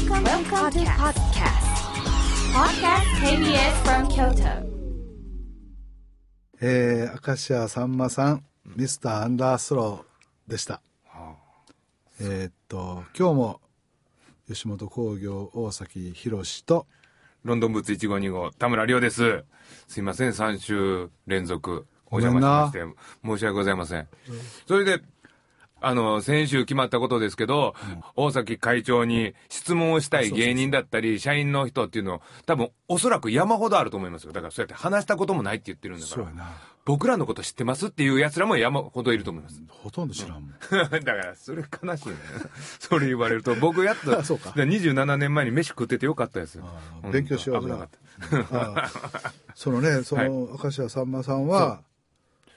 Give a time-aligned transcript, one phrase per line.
[0.00, 1.66] Welcome, Welcome to podcast.
[2.54, 4.64] Podcast KBS from Kyoto.
[6.62, 10.80] えー、明石家さんまさん、ミスターアンダースローでした。
[12.18, 13.60] えーっと、今日も
[14.48, 16.86] 吉本興業大崎宏と、
[17.44, 19.44] ロンドンブーツ1号2号、田村亮です。
[19.86, 24.08] すいません、3週連続お邪魔しまして、申し訳ございません。
[24.66, 25.02] それで、
[25.80, 27.74] あの、先週決まったことですけど、
[28.16, 34.32] 大崎会長に質問をしたい芸人だったり、社員の人っていうのを、多分、おそらく山ほどあると思いますよ。
[34.32, 36.16] だからそうやって話したこともないって言ってるんだから。
[36.16, 36.50] そうやな。
[36.84, 39.62] 僕らのこと知ってますっていう奴らも山ほどいると思います。
[39.68, 40.50] ほとんど知らんもん。
[40.90, 42.16] だから、それ悲しいね。
[42.80, 46.64] それ言われると、僕やっと、あそうかで27年前に飯食っててよかったですよ。
[47.12, 47.88] 勉強しよう危なかっ
[48.50, 48.90] た。
[49.54, 51.82] そのね、その、明石家さんまさんは、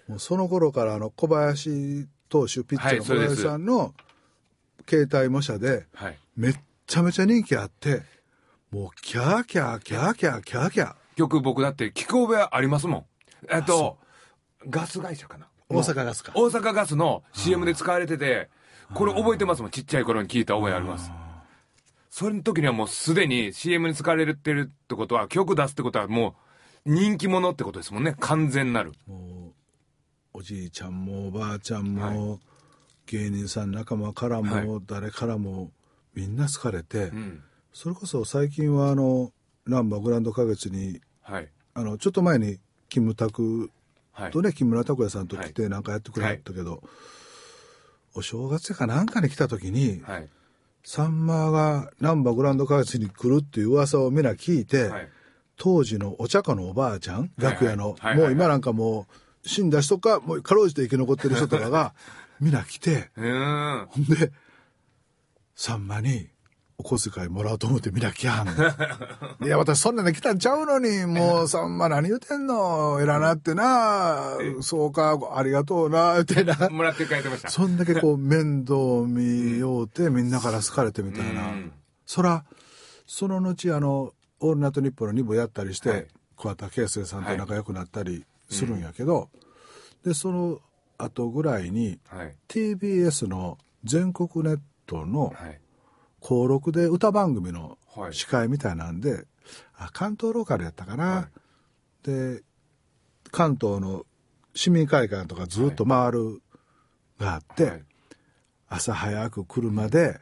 [0.08, 3.94] もうその頃からあの小林投手、ピッチャーの小林さんの
[4.90, 6.18] 携帯模写で、はい。
[6.36, 6.56] めっ
[6.88, 8.02] ちゃめちゃ人気あって、
[8.72, 10.96] もうキャーキャーキャーキャーキャーキャー。
[11.16, 13.06] 曲僕だって聞く覚えありますもん。
[13.52, 14.00] えっと、
[14.68, 15.48] ガス会社かな。
[15.70, 16.32] 大阪ガスか。
[16.34, 18.50] 大阪ガスの CM で使われてて、
[18.96, 19.72] これ覚えてますもん。
[19.72, 21.12] ちっちゃい頃に聞いた覚えあります。
[22.10, 26.36] それの時にはもうすでに CM に使われてるってことは、曲出すってことはも
[26.86, 28.16] う人気者ってことですもんね。
[28.20, 28.94] 完全なる。
[29.06, 29.63] もう
[30.36, 32.40] おじいちゃんもおばあちゃんも、
[33.06, 35.72] 芸人さん仲間からも、は誰からも
[36.16, 37.44] みんな好かれて、うん。
[37.72, 39.32] それこそ最近はあの
[39.66, 41.50] 難波グランド花月にはい。
[41.76, 42.60] あのちょっと前に
[42.90, 43.70] キムタク
[44.12, 44.32] はい。
[44.32, 46.82] とね、木村拓哉さんと来てなんかやってくれたけど、
[48.16, 50.30] お正月かなんかに来た時に、はい。
[50.84, 55.10] さんまが難波グランド花月に来るっていう噂をみんな聞いて、はい。
[55.58, 61.94] 当時のお茶家のおばあちゃん、楽屋の、はいはいもう今なんかもう死んだ人かもうかろうじて生き残ってる人とかが
[62.40, 63.12] みんな来て。
[63.16, 64.32] ほんで
[65.56, 66.30] さんまに
[66.80, 68.48] お小遣いもらおうと思ってみんな来はん。
[68.48, 68.54] の
[69.46, 73.00] いや私そんなの来たんちゃうのにもう さんま何言うてんの？
[73.00, 74.32] 偉なってな。
[74.62, 76.70] そうかありがとうなってな。
[76.70, 77.50] もらって帰ってました。
[77.50, 78.76] そんだけこう面倒
[79.08, 81.72] 見ようてみんなから好かれてみたいな、うん。
[82.06, 82.44] そら
[83.06, 86.08] その後あの「オールナイトニッポン」の2部やったりして、はい。
[86.36, 89.30] 桑田佳祐さんと仲良くなったりするんやけど、
[90.04, 90.60] でその
[90.98, 92.36] 後ぐらいにはい。
[92.48, 95.60] TBS の全国ネットのはい。
[96.22, 98.14] 登録で歌番組のはい。
[98.14, 99.26] 司会みたいなんで、
[99.76, 101.30] あ関東ローカルやったかな、
[102.04, 102.44] で
[103.32, 104.06] 関東の
[104.56, 106.42] 市民会館とかずっと回る
[107.20, 107.84] があって、はい。
[108.70, 110.20] 朝早く車で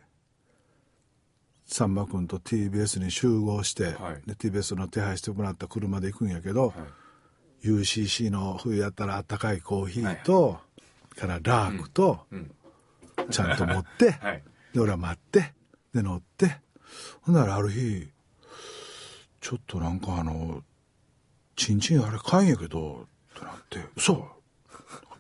[1.66, 4.28] さんま君と TBS に集合して、はい。
[4.28, 6.74] で TBS の手配してもらった車で行くんやけど、
[7.64, 10.60] UCC の冬やったらあったかいコーヒーと、
[11.16, 12.52] からラークと、ん
[13.30, 14.44] ちゃんと持って、 はい。
[14.74, 15.54] で俺は待って
[15.94, 16.62] で乗って
[17.22, 18.10] ほんならある日
[19.42, 20.64] ちょっとなんかあの
[21.56, 24.28] 「ちんちんあれかんやけど」ってなって「嘘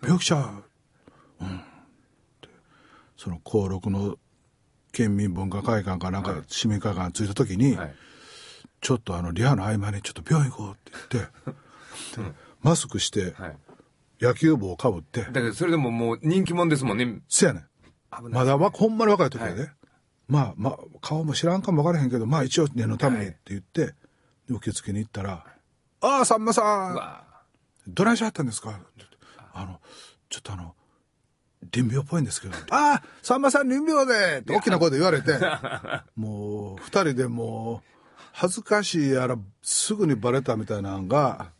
[0.01, 0.63] 病気ちゃう」
[1.43, 1.61] うんっ
[2.39, 2.47] て
[3.17, 4.17] その登録の
[4.91, 7.95] 県民文化会館かなんか市民会館に着いた時に、はい。
[8.81, 11.55] ちょっとあのリハの合間にちょっと病院行こうって言って、で
[12.61, 13.57] マスクしてはい。
[14.21, 17.21] 野球帽をかぶって、だけど、それでももう人気者ですもんね。
[17.27, 17.65] せやねん。
[18.29, 19.71] まだわほんまに若い時やで、はい
[20.27, 23.93] まあまあ顔も知らんかも分からへんけどまあ一応念のためにって言って、で
[24.49, 25.45] 受付に行ったら
[26.01, 27.23] 「ああさんまさうんわ
[27.87, 28.79] どないしはったんですか?」
[29.53, 29.81] あの
[30.29, 30.75] ちょっとあの
[31.71, 35.37] 臨病っぽいんですけど」 ああさんまさん臨病で!」って大きな声で言われて
[36.15, 37.89] もう二人でもう
[38.31, 41.51] 恥ずかしいやらすぐにバレたみたいなのが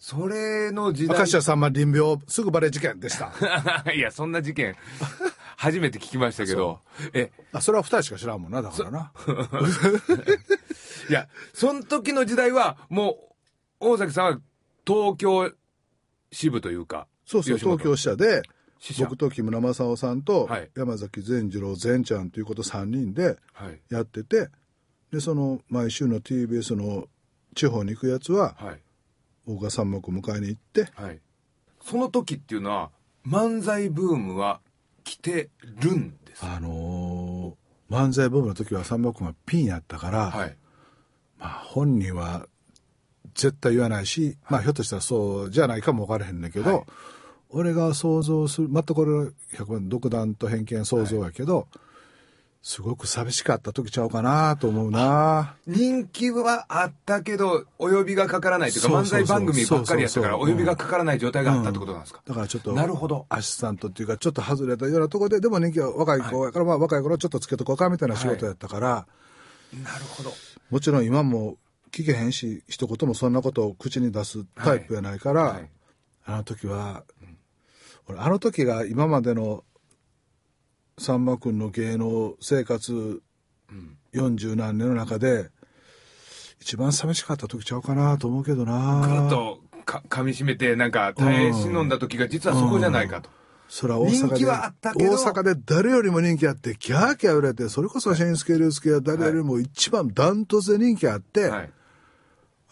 [0.00, 1.18] それの時代。
[1.18, 3.34] 明石家さんま臨病すぐバレ事件でした
[3.92, 4.74] いや、そんな事件、
[5.56, 6.80] 初めて聞きましたけど。
[7.12, 9.12] え、あそれは二人しか知らんもんなだからな。
[11.10, 13.30] いや、その時の時代は、も
[13.80, 14.40] う、大崎さんは
[14.86, 15.52] 東京
[16.32, 17.06] 支部というか。
[17.26, 18.40] そうそう、東京支社で、
[19.00, 23.78] 僕と木村正夫さんとはい山崎善次郎善ちゃんということ3人ではい。
[23.90, 24.48] やってて、
[25.12, 27.06] で、その毎週の TBS の
[27.54, 28.80] 地方に行くやつは、はい。
[29.50, 31.20] 僕が三幕迎えに行って、はい。
[31.82, 32.90] その時っていうのは、
[33.26, 34.60] 漫才ブームは
[35.04, 35.50] 来て
[35.80, 36.44] るんです。
[36.44, 37.60] あのー
[37.90, 40.56] 漫才ブームの時は三幕がピンやったから、はい。
[41.38, 42.46] まあ本人は
[43.34, 46.84] 絶対言わないし、まあひょっとしたらそうじゃないかも分からへんねんけど、はい
[47.52, 49.10] 俺が想像する、またこれ
[49.58, 51.66] 100万独断と偏見想像やけど、
[52.62, 55.54] すごく寂しかった時ちゃうかなと思うな。
[55.66, 62.20] 人気はあったけど、お呼びがかからないというか、漫才番組ばっかりやったから、お呼びがかからない状態があったってことなんですか？
[62.26, 63.24] だからちょっと、なるほど。
[63.30, 69.06] アシスタントっていうか、ちょっと外れたようなところで、でも人気は若い子やから、まあ若い頃ちょっとつけとこうかみたいな仕事やったから、
[69.82, 70.30] なるほど。
[70.68, 71.56] もちろん今も
[71.90, 75.68] 聞けへんし一言もそんなことを口に出すタイプやないから、はい。
[76.26, 77.04] あの時は、
[78.06, 79.64] 俺あの時が今までの
[81.00, 83.22] さんま君の芸能生活
[84.12, 85.48] 40何年の中で
[86.60, 93.30] 一番寂しかった時ちゃうかなと思うけどなぐっとか噛み締めて、なんか耐え忍んだ時が実はそこじゃないかと。
[93.68, 101.70] それは大阪で人気はあったけど大阪で誰よりも人気あってキャーキャー売れてそれこそ新助竜介は誰よりも一番ダントツで人気あって、はい。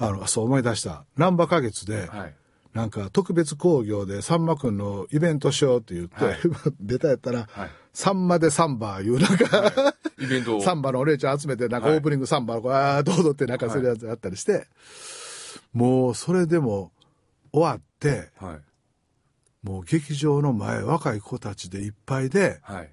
[0.01, 2.35] あのそう思い出した難波花月で、はい。
[2.79, 6.37] なんか特別興行でさんまくんのイベントしようって言って、はい
[6.81, 10.63] 出たやったら、はいさんまでサンバいうなんか、イベントを。
[10.63, 14.69] サンバのお姉ちゃん集めてなんかはいオープニングサンバをこうあーどうぞってなんかするやつやったりして、
[15.73, 16.93] もうそれでも
[17.53, 19.67] 終わってはい。
[19.67, 22.91] もう劇場の前若い子たちでいっぱいではい。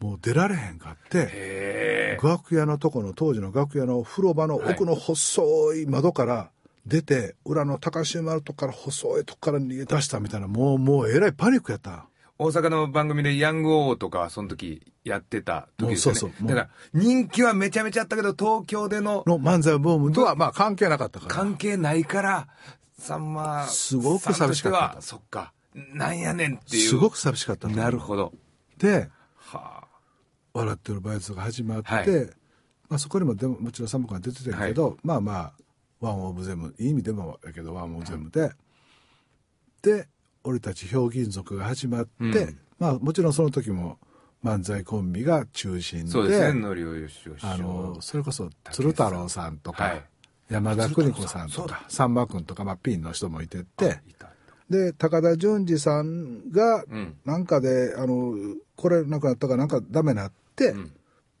[0.00, 2.18] もう出られへんかって。
[2.22, 6.50] 楽屋のとこの当時の楽屋の風呂場の奥の細い窓から
[6.88, 12.06] 出て、裏の高島のとこから細いとこから逃げ出したみたいなもうもうえらいパニックやった。
[12.38, 16.20] 大阪の番組でヤングオーとか、その時やってた時ですよね。
[16.20, 21.34] そうそうだから、人気はめちゃめちゃあったけど、東京でのの漫才ブームとはまあ関係なかったから。
[21.34, 22.48] 関係ないから、
[22.98, 25.52] さんますごく寂しかったさんとてはそっか。
[25.74, 26.88] なんやねんっていう。
[26.88, 28.32] すごく寂しかったなるほど。
[28.78, 29.86] で、は
[30.54, 32.30] 笑ってるバイトが始まって、はい
[32.88, 35.52] まあそこにもでももちろんサンボが出てたけど、まあまあ、
[36.00, 38.52] ワンオブゼム、いい意味でもやけどワンオブゼムで、
[39.82, 40.08] で、
[40.44, 42.58] 俺たちひょうきん族が始まって、うん。
[42.78, 43.98] まあもちろんその時も
[44.44, 46.04] 漫才コンビが中心あ。
[46.04, 47.44] で、そうですね、のりおよしよし。
[47.44, 50.04] あの、それこそ鶴太郎さんとか、はい。
[50.48, 52.14] 山田邦子さんとか、さん。
[52.14, 54.30] ま君とか、まあピンの人もいてて、いた。
[54.70, 58.34] で、高田純次さんがうん、なんかで、あの、
[58.76, 60.92] これなくなったからなんかダメなって、ん。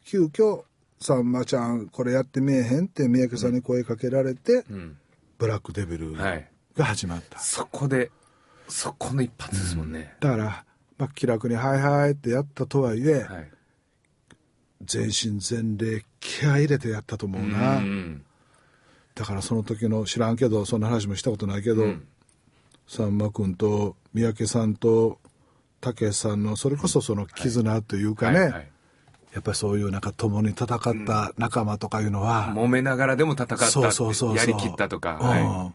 [0.04, 0.64] 急遽、
[1.00, 4.96] さんまちゃん、これやってみえへんって三宅さんに声かけられて、うん。
[5.38, 6.50] ブラックデビルはい。
[6.76, 7.38] が始まった。
[7.38, 8.10] そこで、
[8.68, 10.14] そこの一発ですもんね。
[10.20, 10.64] だから、
[10.98, 13.50] まあ、気楽に、はいはいってやったとはいえ、はい。
[14.82, 17.78] 全身全霊気合い入れてやったと思うな。
[17.78, 18.24] うん。
[19.14, 21.94] だからその時の知らんけどそんな話もしたことないけど、
[22.86, 25.18] さんま君と三宅さんと
[25.80, 28.70] 武さんのそれこそその絆というかね、はいはい
[29.32, 35.18] やっぱりそういうなんか共に戦った仲間とかいうのは、揉めながらでも戦ったそうそうそうやりきったとか。
[35.20, 35.42] うんはい。
[35.42, 35.72] は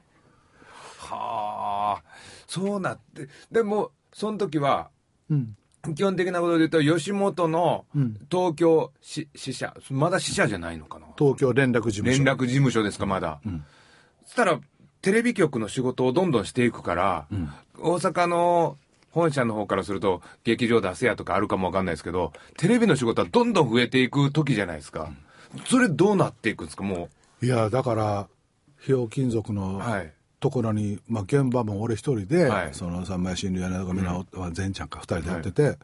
[2.00, 2.04] あ。
[2.48, 3.30] そうなって。
[3.52, 4.90] でも、その時は、
[5.30, 5.56] うん
[5.96, 13.42] 基本的なことで言うと、吉本のうん東京し支社、まだ支社じゃないのかな東京連絡事務所連絡事務所ですか、まだ。
[13.46, 13.66] ん
[14.26, 14.62] そしたら、
[15.02, 17.28] テレビ局の仕事をどんどんしていくから、
[17.78, 18.78] 大阪の
[19.14, 25.12] 本社の方からすると、劇場出せやとかあるかもわかんないですけど、テレビの仕事はどんどん増えていく時じゃないですか。
[25.66, 27.10] それどうなっていくんですか、も
[27.42, 28.28] いやだから
[28.80, 29.56] ひょうきん族う。
[29.56, 30.12] のはい。
[30.40, 32.70] ところに、まあ、現場も俺一人で、はい。
[32.74, 34.04] その三枚新流屋根とかみん。
[34.04, 35.78] な、は善ちゃんか二人でやってて、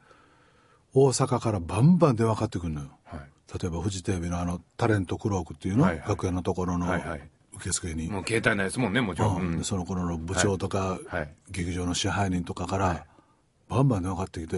[0.93, 2.89] 大阪からバンバン電話かかってくるのよ。
[3.05, 3.19] はい。
[3.61, 6.09] 例えばフジテレビのあのタレントクロークっていうの、はいはい。
[6.09, 7.29] 楽屋のところのはいはい。
[7.55, 9.41] 受付に、もう携帯ないですもんね、もちろん。
[9.41, 9.63] うん。
[9.63, 11.33] その頃の部長とか、はい。
[11.51, 13.05] 劇場の支配人とかから、
[13.69, 14.57] バンバン電話かかってきて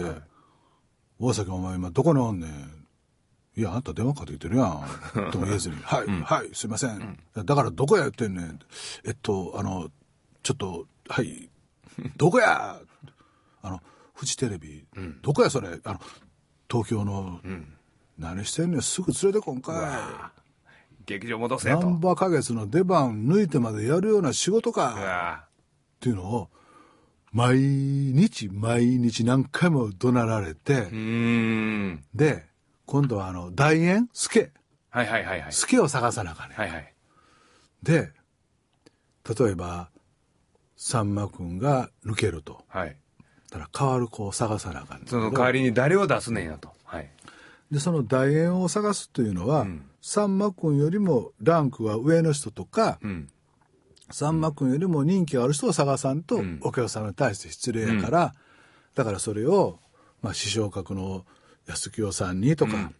[1.20, 2.86] 「大崎お前今どこにおんねん」
[3.54, 4.84] 「いやあんた電話かかってきてるやん」
[5.30, 8.58] とも言えずに「はい、はいすいません、だからどこやってんねん」
[9.04, 9.90] えっとあの
[10.42, 11.50] ちょっとはい
[12.16, 12.80] どこや
[13.62, 13.80] あの
[14.14, 14.86] フジテレビ、
[15.20, 16.00] どこやそれあの
[16.70, 17.40] 東京の、
[18.18, 18.82] 何してんねん？
[18.82, 20.32] すぐ連れてこんか
[21.04, 21.80] 劇場戻いせと。
[21.80, 25.48] 難波花月の出番抜いてまでやるような仕事か、
[25.96, 26.50] っていうのを
[27.32, 30.88] 毎日毎日何回も怒鳴られて。
[32.14, 32.46] で
[32.86, 34.52] 今度はあの大円助
[34.90, 35.52] はいはいはいはい。
[35.52, 36.94] 助を探さなあかんねん、はいはい。
[37.82, 38.12] で
[39.38, 39.88] 例えば
[40.76, 42.96] さんま君が抜けるとはい。
[43.50, 46.72] だから代わる子を探さなあかんその代わりに誰を出すねんやと。
[46.84, 47.10] はい。
[47.70, 53.30] でその大円を探すというのは、んさんま君よりもランクが上の人とか、うん。
[54.12, 56.58] さんま君よりも人気がある人を探さんと、ん。
[56.62, 58.34] お客様に対して失礼やから、
[58.94, 59.78] だからそれを、
[60.20, 61.24] まあ、師匠格の
[61.66, 62.92] 安清さんにとか、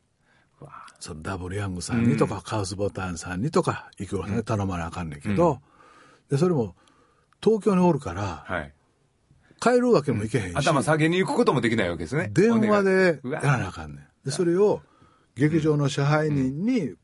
[1.00, 5.60] そのダブルヤングさんにとか、カウスボタンさんにとか、いくらさんに頼まなあかんねんけど、
[6.30, 6.74] でそれも
[7.42, 8.72] 東京におるから、はい。
[9.60, 12.30] 帰るわけにもいけへんし、頭下げに行くこともできないわけですね。
[12.32, 14.06] 電話でやらなあかんねん。
[14.24, 14.82] でそれを
[15.36, 16.94] 劇場の支配人に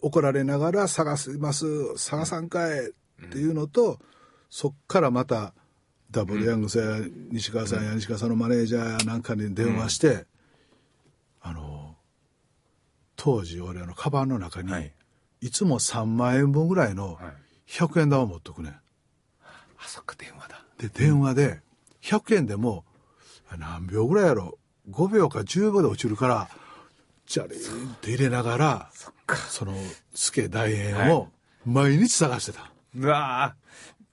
[0.00, 2.92] 怒られながら探します、探さんかい
[3.26, 3.98] っていうのと、
[4.50, 5.54] そっからまた
[6.10, 10.26] ダブルヤングさんや西川さんや西川さんのマネージャーやなんかに電話して、
[11.40, 11.96] あの、
[13.16, 14.92] 当時俺あの、カバンの中にはい。
[15.40, 17.24] いつも3万円分ぐらいのはい。
[17.70, 18.72] 100円玉持っとくねん。
[18.72, 18.80] あ、
[19.86, 20.64] そっか、電話だ。
[20.78, 21.60] で、電話で、
[22.02, 22.84] 100円でも、
[23.58, 24.58] 何秒ぐらいやろ、
[24.90, 26.48] 5秒か10秒で落ちるから、
[27.26, 28.90] チャリーンって入れながら、
[29.50, 29.74] その、
[30.14, 31.28] スケ大円を
[31.66, 32.72] 毎日探してた。
[32.96, 33.54] うわ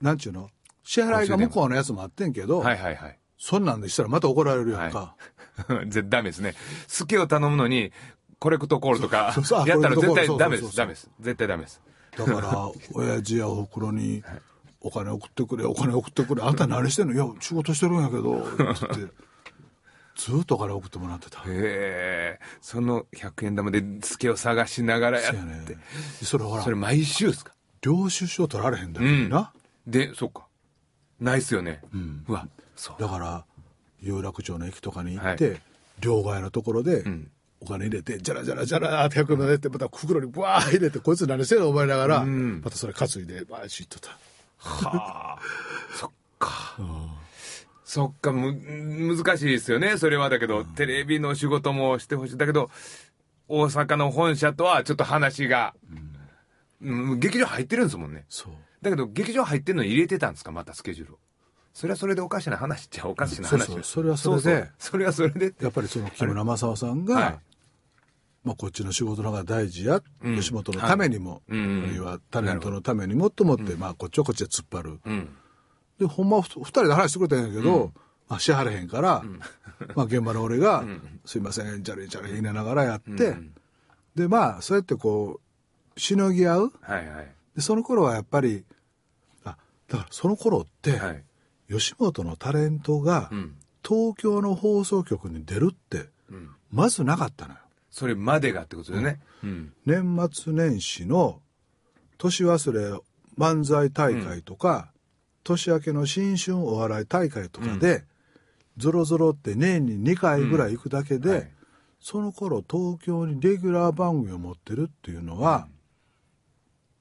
[0.00, 0.50] なんちゅうの？
[0.84, 3.18] 支払いが向こうのやつもあってんけど、ーはいはいはい。
[3.38, 5.16] そんなんでしたらまた怒られるやんか。
[5.86, 6.54] 絶 ダメですね。
[6.86, 7.92] スケを頼むのに、
[8.38, 9.34] コレクトコールとか
[9.66, 10.76] やったら絶対ダメです。
[10.76, 11.10] ダメです。
[11.20, 11.80] 絶対ダメです。
[12.16, 14.22] だから、 親父やおふくろに、
[14.80, 17.14] お金送ってくれ、お金送ってくれ、あんた何してんの？
[17.14, 18.56] いや、仕事してるんやけど、って
[20.16, 21.40] ずっとお金送ってもらってた。
[21.40, 22.40] へえ。
[22.60, 25.76] その100円玉でスケを探しながらやそうやねって。。
[26.24, 27.52] それほらそれ、毎週ですか？
[27.86, 29.52] 領収書取られへんだけうんどな。
[29.86, 30.46] で、そっか。
[31.20, 31.80] ないっすよね。
[31.94, 33.00] んうわ、そう。
[33.00, 33.44] だから、
[34.00, 35.60] 有楽町の駅とかに行って、
[36.00, 41.68] 両替のところでん、お金入れて、じゃらじゃらじゃらって100円までって、また袋にブワー入れて、こいつ何してんの？
[41.68, 44.10] 思いながら、んまたそれ担いで、バーシッとた。
[44.58, 45.38] はあ。
[45.94, 46.76] そっか。
[47.84, 48.52] そっか、む、
[49.16, 49.96] 難しいですよね。
[49.96, 52.36] それはだけど、テレビの仕事もしてほしい。
[52.36, 52.68] だけど、
[53.48, 55.72] 大阪の本社とはちょっと話が、
[56.82, 58.24] うん劇場入ってるんですもんね。
[58.28, 58.52] そう。
[58.82, 60.52] だけど、劇場入ってるのに入れてたんですか？
[60.52, 61.18] またスケジュールを。
[61.72, 64.52] それはそれでおかしな話っちゃおかしな話そうそうそれはそれで。
[64.54, 65.54] うそれはそれで。
[65.60, 67.38] やっぱりその木村正夫さんが、はい。
[68.44, 70.36] まあ、こっちの仕事の方が大事や、うん。
[70.36, 71.58] 吉本のためにも、はい。
[71.58, 75.00] うんあるいはタレントのためにもっともって、まあ、こっちはこっちで突っ張る。
[75.04, 75.28] うん。
[75.98, 77.92] で、ほんまはふ二人で話してくれたんやけど、
[78.28, 79.24] まあ、支払えへんから、
[79.94, 80.84] まあ、現場の俺が、
[81.24, 83.36] すいません、じゃれじゃれ言いながらやって、
[84.14, 85.45] で、まあ、そうやってこう、
[85.96, 86.72] しのぎ合う？
[86.80, 87.34] はいはい。
[87.54, 88.64] で、その頃はやっぱり、
[89.44, 89.56] あ、
[89.88, 91.24] だからその頃って、はい。
[91.68, 93.56] 吉本のタレントが、うん。
[93.86, 96.50] 東京の放送局に出るって、うん。
[96.70, 97.60] まずなかったのよ。
[97.90, 99.20] それまでがってことですよね。
[99.42, 99.72] うん。
[99.86, 101.40] 年末年始の
[102.18, 103.00] 年忘れ
[103.38, 104.92] 漫才大会とか、
[105.44, 108.04] 年明けの新春お笑い大会とかで、
[108.76, 111.50] ゾロゾロって年に2回ぐらい行くだけで、はい
[111.98, 115.66] その頃東京にレギュラー番組を持ってるっていうのは、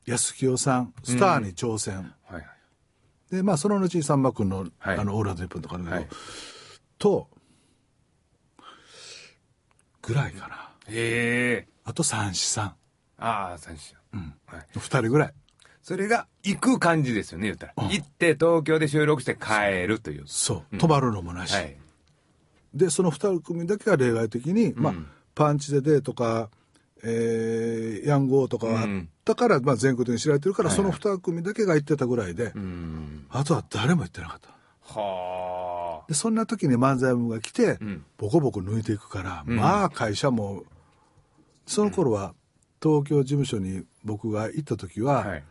[0.06, 2.46] 安清さんスターに挑戦、はいはい。
[3.32, 6.08] でまあその後にさんま君の,、はいあのオーラドリップとかあるけど、はい
[6.98, 7.28] と
[10.02, 11.68] ぐらいかなへえ。
[11.84, 12.76] あと三子さん
[13.18, 13.98] ああ、三種。
[14.46, 14.68] はい。
[14.76, 15.34] 2人ぐらい
[15.82, 17.74] それが行く感じですよね、言ったら。
[17.90, 20.24] 行って東京で収録して帰るという。
[20.26, 21.78] そう泊まるのもなし、はい。
[22.74, 24.94] でその2組だけが例外的に、まあ、
[25.34, 26.50] パンチでデーとか、
[27.08, 28.88] えーヤンゴーとかはあっ
[29.24, 33.26] たから、まあ、全国的に知られてるから、その2組だけが行ってたぐらいで、うん。
[33.30, 34.50] あとは誰も行ってなかった。
[35.00, 36.08] はあ。
[36.08, 38.04] でそんな時に漫才部が来て、ん。
[38.18, 40.64] ボコボコ抜いていくから、まあ会社も
[41.66, 42.34] その頃は
[42.82, 45.44] 東京事務所に僕が行った時は、はい。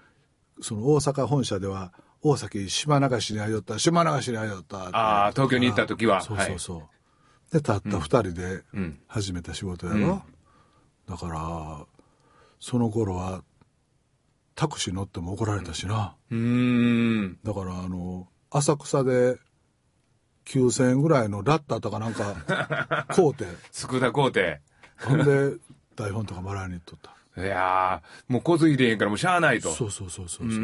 [0.61, 1.93] その大阪本社では
[2.23, 4.91] 大崎島流しにあよった島流しにあよったって。
[4.93, 6.21] ああ、東京に行った時は。
[6.21, 8.99] そうそうそう、でたった2人でん。
[9.09, 10.23] 始めた仕事やろ、
[11.09, 11.87] だから
[12.61, 13.43] その頃は
[14.55, 16.35] タクシー乗っても怒られたしな、はい。
[16.35, 17.39] うーん。
[17.45, 19.37] だからあの浅草で
[20.47, 24.41] 9000円ぐらいのラッターとかなんか 買うて佃工程。
[25.05, 25.57] ほんで
[25.97, 29.73] 台本とかもらいに行っとったいやー、もう交通費でへんからもうしゃあないと。
[29.73, 30.63] そうそうそうそううそう。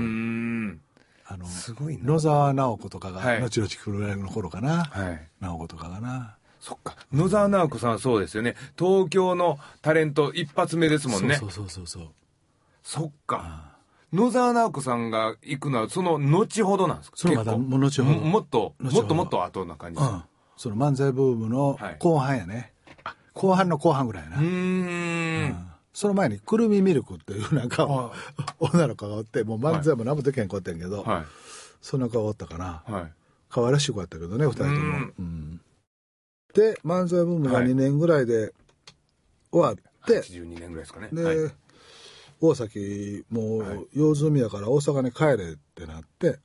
[1.27, 5.29] あのすごいな野沢直子とかがはい後々来るぐらいの頃かな、はい。
[5.41, 6.95] 直子とかがなそっか。
[7.13, 8.55] 野沢直子さんはそうですよね。
[8.79, 11.37] 東京のタレント一発目ですもんね。
[11.37, 12.09] そうそうそうそう
[12.83, 13.79] そっか。
[14.13, 17.17] 野沢直子さんが行くのはその後ほどなんですか？
[17.17, 17.69] そのまた結構。
[17.71, 18.19] もう後ほど。
[18.19, 20.01] ももっと、もっともっと後な感じ。
[20.01, 20.23] うん、
[20.57, 21.97] その漫才ブームのはい。
[21.99, 22.73] 後半やね、
[23.33, 25.71] 後半の後半ぐらいやな、うーん。
[25.95, 28.13] その前にくるみミルクっていうなんかは
[28.59, 31.25] 女の子がおってもう漫才も何もできへん子やったんやけど、は
[31.81, 32.93] そんな子がおったかな、い。
[32.93, 33.13] はい。
[33.49, 34.75] 可愛らしい子やったけどね二人とも、
[35.19, 35.61] うん
[36.55, 38.53] うんで漫才ブームがはい2年ぐらいで
[39.53, 39.77] 終わっ
[40.07, 41.09] て、82年ぐらいですかね。
[41.13, 41.37] で、はい。
[42.41, 46.39] 大崎もはいう用済みやから大阪に帰れってなって、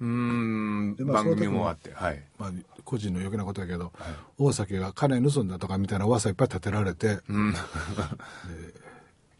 [0.00, 0.96] うーん。
[0.96, 1.92] でまあ番組もあって。
[1.92, 2.22] はい。
[2.38, 2.52] まあ、
[2.84, 3.92] 個人の余計なことやけど、はい
[4.38, 7.54] 大崎が金盗んだとかみたいな噂いっぱい立てられて、うん。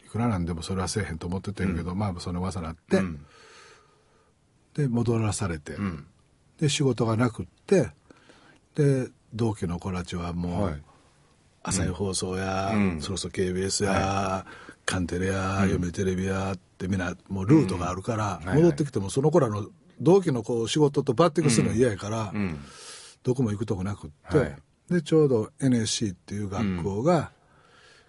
[0.05, 3.25] いくらなんでもそれはせえへんと思っててんけど、まあその噂なって、うん
[4.73, 6.05] で戻らされて、ん
[6.59, 7.89] で仕事がなくって
[8.75, 10.83] で同期の子たちはもう、はい。
[11.63, 13.01] 朝日放送や、うん。
[13.01, 14.45] そろそろ KBS や、
[14.85, 18.57] カンテレや、読売テレビやってみんなもうルートがあるから、はい。
[18.57, 19.67] 戻ってきてもその子らの
[19.99, 22.59] 同期の子仕事とバッティングするの嫌やから、うん。
[23.23, 24.55] どこも行くとこなくって、はい。
[24.89, 27.31] でちょうど NSC っていう学校が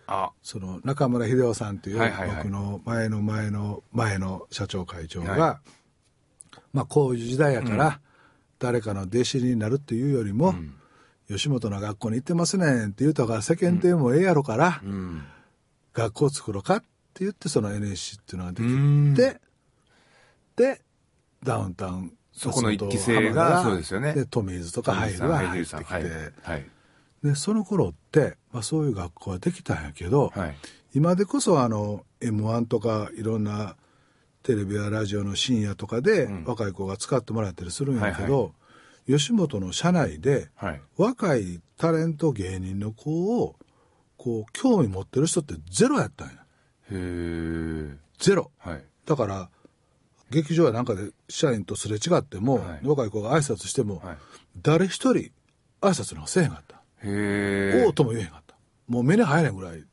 [0.06, 2.36] あ、その中村秀夫さんっていうはいはいはい。
[2.38, 5.60] 僕の前の前の前の社長会長が、は
[6.72, 8.00] まあこういう時代やから、
[8.58, 10.54] 誰かの弟子になるっていうよりも、
[11.28, 15.22] 吉本の学校に行ってますねんって言うたから世間体もええやろから、うん。
[15.92, 19.40] 学校作ろうかって言ってその NSC っていうのがでうんきて
[20.56, 20.80] で
[21.42, 26.04] ダウンタウンそこの一期生がそうですよねでトミーズとかハイルが入ってきて、はい。
[26.42, 26.66] はい。
[27.24, 30.54] でその頃って、まあ、そういう学校はできたんやけど、はい。
[30.94, 33.76] 今でこそあの m 1とかいろんな
[34.42, 38.52] テレビやラジオの深夜とかで若い子が使ってもらったりするんやけど、はい
[39.08, 40.80] 吉本の社内ではい。
[40.96, 43.56] 若いタレント芸人の子を
[44.16, 46.38] こう興味持ってる人ってゼロやったんやへ
[46.92, 47.96] え。
[48.18, 48.84] ゼロはい。
[49.06, 49.48] だから
[50.30, 54.16] 劇場やなんかで社員とすれ違っても、はい若い子が挨拶しても、はい
[54.60, 55.30] 誰一人
[55.80, 57.84] 挨拶なんかせえへんかった、へえ。
[57.86, 58.56] おうとも言えへんかった
[58.88, 59.84] もう目に入れんぐらい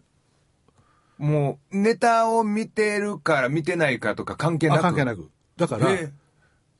[1.18, 4.80] もう、ネタを見てるから見てないかとか関係なく？
[4.80, 5.88] あ関係なくだから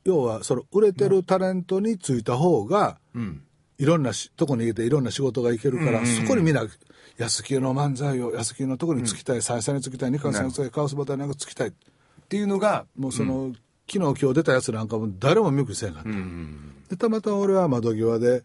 [0.06, 3.42] 要はその売れてるタレントについた方が、うん。
[3.78, 6.04] いろんなしとこに行けていろんな仕事が行けるから、うん。
[6.04, 6.64] うんうんそこにみんな
[7.18, 11.72] 安木の漫才を安木のとこにつきたい再三につきたい二川先生カオスバターなんかつきたいっ
[12.28, 13.52] ていうのが、もうその、
[13.90, 16.16] 昨日今日出たやつなんかも誰も見向きせんかった、うん。
[16.16, 16.74] うん。
[16.88, 18.44] でたまたま俺は窓際で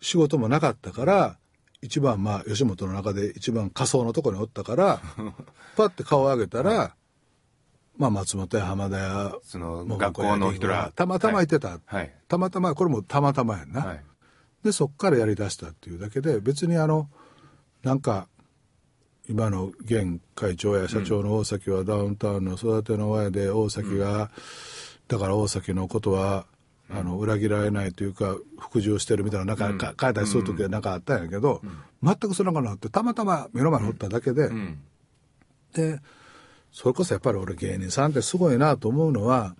[0.00, 1.36] 仕事もなかったから
[1.82, 5.00] 一番まあ吉本の中で一番仮想のとこにおったから
[5.76, 6.94] パッて顔を上げたら、
[7.96, 10.92] まあ松本や浜田やその学校の人ら。
[10.94, 12.14] たまたまいてた、はい。
[12.28, 14.04] たまたまこれもたまたまやんな、はい。
[14.64, 17.08] でそっからやりだしたっていうだけで別にあの
[17.82, 18.28] なんか
[19.28, 24.30] 今の現会長や社長の大崎はダウンタウンの育ての親で大崎が、
[25.08, 26.46] だから大崎のことは
[26.88, 31.60] あの裏切られないというか服従してるみたいななんか、か書いたりする時はなんかあったんやけど、
[32.02, 34.78] 全くそんなことなくてたまたま目の前におっただけで、うん。
[35.74, 36.00] で
[36.72, 39.56] それこそやっぱり俺芸人さんってすごいなと思うのは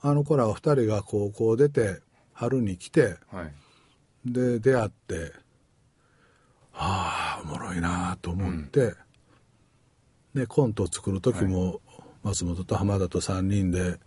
[0.00, 2.00] あの頃は2人が高校出て
[2.32, 3.52] 春に来てはい。
[4.24, 5.32] で出会って
[6.74, 8.94] ああおもろいなと思って、
[10.34, 11.80] でコントを作る時も
[12.22, 13.98] 松本と浜田と3人で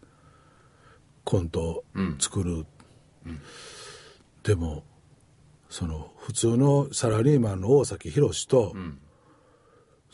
[1.23, 1.84] コントを
[2.19, 2.65] 作る、
[4.43, 4.84] でも
[5.69, 8.73] その普通のサラリーマンの大崎宏と、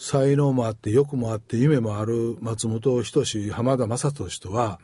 [0.02, 4.80] 才能もあって欲もあって夢もある松本人志浜田雅俊とは、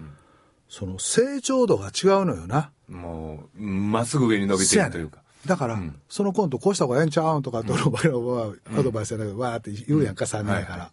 [0.67, 2.71] その成長度が違うのよな。
[2.89, 5.21] もう、まっすぐ上に伸びてるというか。
[5.45, 10.91] だから、そのコントこうした方がええんちゃうんとかって俺の場合はアドバイスやだけど、わーって言うやんか、3人やから、は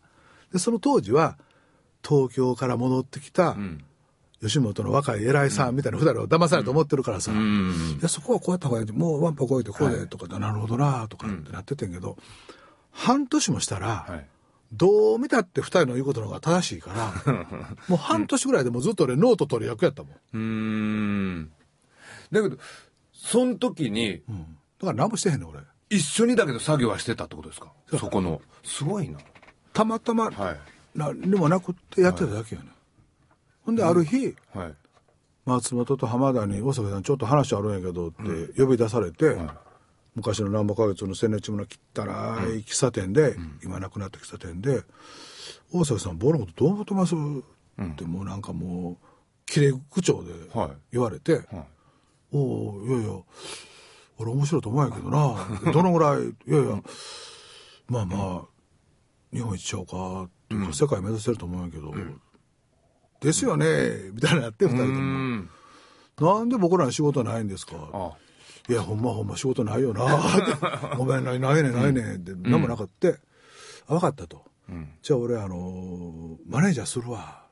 [0.53, 1.37] で、その当時は、
[2.07, 3.57] 東京から戻ってきた、
[4.41, 7.97] 吉本の若い偉いさんみたいな二人を騙されると思ってるからさ、ん。
[7.99, 12.17] いやそこはこうやった方がいいもうワンパこういてこうでとかで、なるほどなとかってなっててんけど、
[12.93, 14.27] 半年もしたら、はい。
[14.73, 16.93] どう見たって二人の言うことの方が正しいか
[17.27, 17.35] ら、
[17.89, 20.13] もう半年ぐらいでもうずっと俺ノート取る役やったもん。
[20.15, 21.53] うーん。
[22.31, 22.57] だけど、
[23.13, 24.39] その時に、うん、
[24.81, 25.61] だから何もしてへんねん俺。
[25.91, 27.73] 一緒にだけど作業はしてたってことですか？
[27.99, 28.41] そこの。
[28.65, 29.19] すごいな。
[29.75, 30.99] たまたま、はい。
[30.99, 32.73] なでもなくってやってただけやね、ん、
[33.65, 34.75] ほんである日、はい。
[35.45, 39.37] 松本と浜田に「大阪さんちょっと話あるんやけど」って呼び出されて、
[40.15, 44.83] 昔の南波花月の千年地村の汚い喫茶店で、今なくなった喫茶店で
[45.73, 49.07] 「大阪さん僕のことどう思ってます?」ってもうなんかもう
[49.47, 50.71] 切れ口調ではい。
[50.93, 51.67] 言われて「はい。
[52.33, 52.39] お
[52.79, 53.21] おいやいや
[54.19, 55.73] 俺面白いと思うんやけどな。
[55.73, 56.83] どのぐらいいやいや
[57.89, 58.43] まあまあ
[59.33, 61.95] 日本一ちゃうかっていうか世界目指せると思うんやけど、
[63.21, 65.01] ですよねみたいになって二人とうも。
[65.01, 65.51] ん。
[66.21, 68.13] なんで僕らに仕事ないんですかあ
[68.73, 73.09] いや、ほんまほんま仕事ないよなって ごめんない、ないねんないねんって、何もなかった。
[73.09, 73.13] あ、
[73.89, 74.45] 分かったと。
[75.03, 77.45] じゃあ俺、あのーマネージャーするわ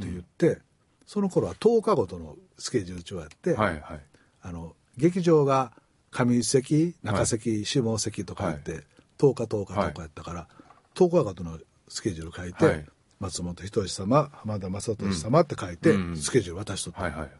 [0.00, 0.60] って言って、
[1.06, 4.00] その頃は10日ごとのスケジュール帳やって、はいはい。
[4.42, 5.72] あの、劇場が
[6.10, 8.84] 上席、中席、下席とかって、
[9.18, 10.48] 10日10日10日やったから、
[10.94, 12.86] 10日ごとのスケジュール書いて、はい
[13.20, 17.00] 松本人志様、浜田雅俊様って書いて、うんスケジュール渡しとって。
[17.00, 17.30] はいはい。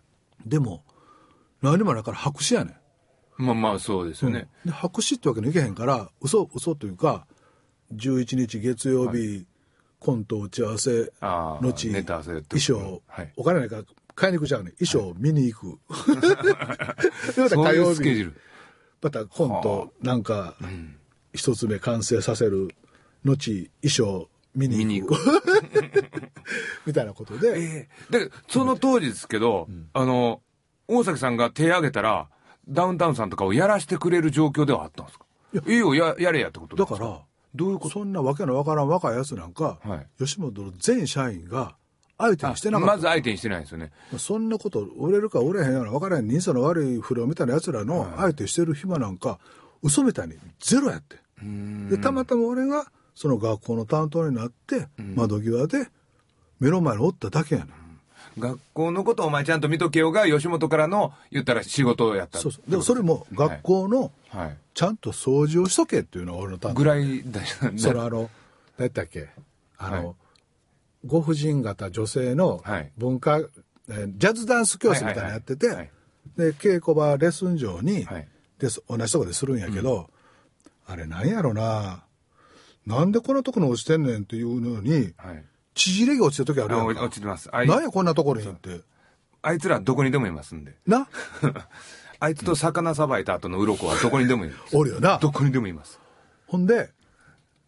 [0.45, 0.83] でも、
[1.63, 2.77] 何もないから白紙やねん。
[3.39, 4.49] まあまあそうですよね。
[4.65, 7.27] で白紙ってわけにいけへんから嘘嘘というか
[7.95, 9.47] 11日月曜日、
[9.99, 13.33] コント打ち合わせ後ネタ合わせって衣装、はい。
[13.37, 13.83] お金ないから
[14.15, 14.65] 買いに行くじゃん。
[14.65, 15.79] ね衣装見に行く、
[17.35, 18.31] でまた火曜日。
[19.01, 20.57] またコントなんか
[21.33, 22.75] 一つ目完成させる
[23.25, 25.15] 後衣装見に行く。
[26.85, 30.43] みたいなことで、ええで、その当時ですけど、あの、
[30.89, 32.29] 大崎さんが手挙げたら、
[32.69, 35.25] ダウンタウンさんとかをやらしてくれる状況ではあったんですか？
[35.67, 37.21] いいよ、や、やれやってことだから
[37.55, 37.95] どういうこと？
[37.95, 41.77] そんなわけのわからん若いやつなんか、はい吉本の全社員が
[42.19, 42.93] 相手にしてなかった。
[42.95, 43.93] まず相手にしてないですよね。
[44.19, 49.39] そんなこと、売れるか売れへんような分からへん人相の悪い不良みたいな奴らの相手してる暇なんか、
[49.83, 51.17] 嘘みたいにゼロやって。
[51.89, 55.89] で、たまたま俺が、その学校の担当になって、窓際で、
[56.59, 57.75] 目の前におっただけやねん。
[58.39, 62.39] 学校のことお前ちゃんと見とけよが吉本からの言ったら仕事をやった。
[62.39, 62.71] そうそう。
[62.71, 64.57] でもそれも学校の、はい。
[64.75, 66.79] ちゃんと掃除をしとけっていうのが俺の担当。
[66.79, 66.85] ぐ。
[66.85, 67.41] らいだ
[67.77, 68.31] そのあの、
[68.79, 69.29] 何やったっけ？
[69.77, 70.17] あの、
[71.07, 72.91] ご婦人方女性のはい。
[72.97, 75.77] 文化、えージャズダンス教室みたいなのやってて、はい。
[75.77, 75.91] はい
[76.37, 78.29] で、稽古場、レッスン場に、はい。
[78.59, 80.11] でそ同じとこでするんやけど、
[80.87, 82.05] あれなんやろな、
[82.87, 85.45] なんでこんなとこに落ちてんねんっていうのに、はい
[85.79, 87.03] 縮れが落ちてる時あるやあんか。
[87.05, 88.81] 落ちてますあいなんやこんなところにって。
[89.41, 91.09] あいつらどこにでもいますんでな？
[92.21, 95.19] あいつと魚さばいた後の鱗はどこにでもいますおるよな。
[95.19, 96.01] どこにでもいます
[96.49, 96.91] ほんで、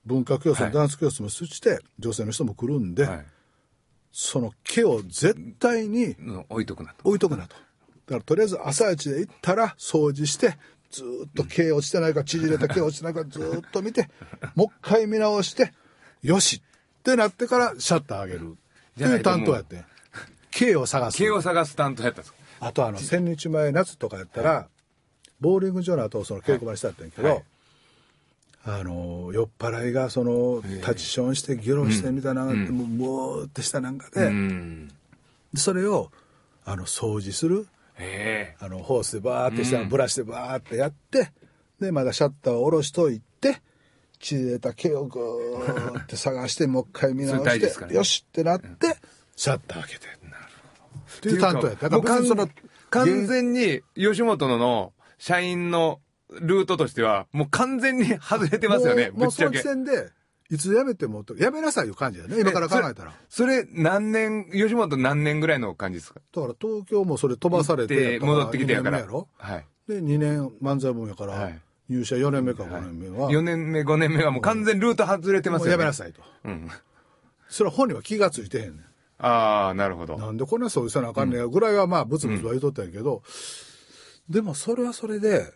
[0.05, 3.27] 文化教室、はいダンス教室もして、女性の人も来るんで、はい
[4.13, 7.55] その毛を絶対にの置いとくなと置いとくなと。
[7.55, 7.61] だ
[8.09, 10.59] からとりあえず朝一で行ったら掃除して、
[10.91, 14.11] ずーっと毛落ちてないか、縮れた毛落ちてないかずーっと見て、
[14.57, 15.73] もう一回見直して、
[16.23, 16.61] よし
[17.01, 18.51] ってなってからシャッター上げる。
[18.51, 19.85] っていう担当やってん。
[20.51, 21.19] 毛を探す。
[21.19, 24.69] 毛を探す担当やったんですあとあの、千日前夏とかやったら、
[25.41, 27.43] ボーリング場の後をその稽古場にしてあったんやけど、はい
[28.63, 34.89] あの、酔っ払いがその、立ちションしてゲロしてみたいな、もう、もーってしたなんかで、うん
[35.53, 36.11] でそれを、
[36.65, 37.67] あの、掃除する。
[38.61, 41.33] あの、ホースでバーってしたらブラシでバーってやって、
[41.81, 43.23] で、まだシャッターを下ろしとい
[44.21, 47.95] て、縮れた毛をぐーって探して、もう一回見直して、ね。
[47.95, 48.97] よしってなって、
[49.35, 50.07] シャッター開けて。
[50.07, 51.89] っていう担当やった。
[51.89, 52.49] だから別にその
[52.91, 59.11] 完完全に吉本のの社員のルートとしてはもう完全に外れてますよね。
[59.11, 59.59] もうぶっちゃけ。
[59.59, 62.41] いつ辞めても、辞めなさいいう感じだね。
[62.41, 63.13] 今から考えたら。
[63.29, 66.21] それそれ何年吉本何年ぐらいの感じですか？
[66.35, 68.99] だから東京もそれ飛ばされてで、戻ってきてやから。
[68.99, 69.67] はい。
[69.87, 75.77] で、2年漫才分やから、はい入社4年目か5年目は、4年目5年目はもう完全ルート外れてますよね。
[75.77, 76.23] もう辞めなさいと。
[76.45, 76.69] うん。
[77.49, 78.85] それは本人は気がついてへんねん。
[79.19, 80.17] ああなるほど。
[80.17, 83.23] なんでこんな掃除せなあかんねやぐらいはまあブツブツは言うとったんやけど、
[84.29, 85.53] でもそれはそれで、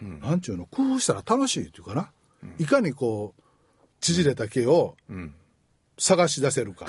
[0.00, 2.10] なんちゅうの工夫したら楽しいっていうかな、
[2.58, 3.42] いかにこう
[4.00, 5.34] 縮れた毛をん。
[5.98, 6.86] 探し出せるか、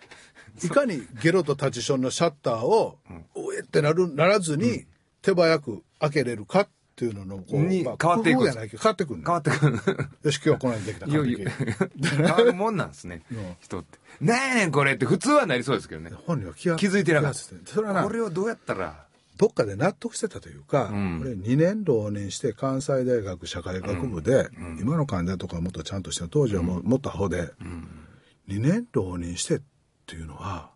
[0.62, 2.98] いかにゲロとタチションのシャッターを、
[3.34, 4.86] おえってなるならずに
[5.20, 9.76] 手早く開けれるかっていうののこう、にまあ変わっていく工夫やないけど変わってくる変わってくる。
[10.22, 11.38] よし今日はこないにできたいよいよ。
[12.00, 13.16] 変わるもんなんですね。
[13.16, 13.22] ん。
[13.60, 13.98] 人って。
[14.20, 16.10] なんやねんこれって普通はなりそうですけどね。
[16.26, 17.38] 本人は気が気づいてなかった。
[17.66, 19.04] それはなこれをどうやったら。
[19.36, 21.20] どっかで納得してたというか、ん。
[21.20, 24.48] 俺2年浪人して関西大学社会学部で、
[24.80, 27.50] 今の患者とかはもっとちゃんとして当時はも,、もっとアホで、
[28.48, 29.60] 2年浪人してっ
[30.06, 30.70] ていうのは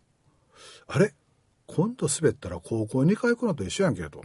[0.87, 1.15] あれ？
[1.67, 4.23] 今度滑ったら高校2回行くのと一緒やんけと、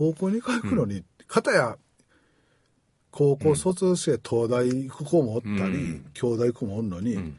[0.00, 1.76] 高校2回行くのに、片や
[3.10, 7.34] 高校卒して東大行く子もおったり、京大行く子もおんのに、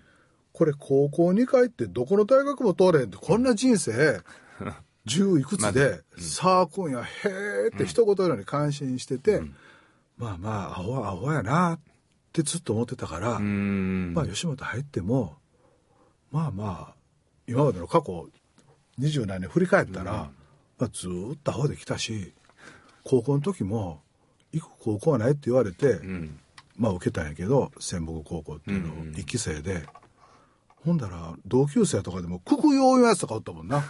[0.54, 4.21] これ高校2回ってどこの大学も通れへんってこんな人生
[5.08, 9.41] 10いくつで、さあ今夜へーって一言のように感心してて、
[10.17, 11.80] まあまあアホはアホやなっ
[12.32, 14.13] てずっと思ってたから、うん。
[14.13, 15.36] まあ吉本入っても
[16.30, 16.95] まあまあ
[17.47, 18.30] 今までの過去
[19.00, 20.30] 二十何年振り返ったら、
[20.78, 22.36] まあ、ずーっとアホで来たし
[23.04, 24.02] 高校の時も
[24.52, 26.40] 行く高校はないって言われて、ん。
[26.78, 29.86] まあ受けたんやけど仙北高校っていうのを一期生で、
[30.84, 33.84] ほんだら同級生とかでもククヨーいうやつとかおったもんな。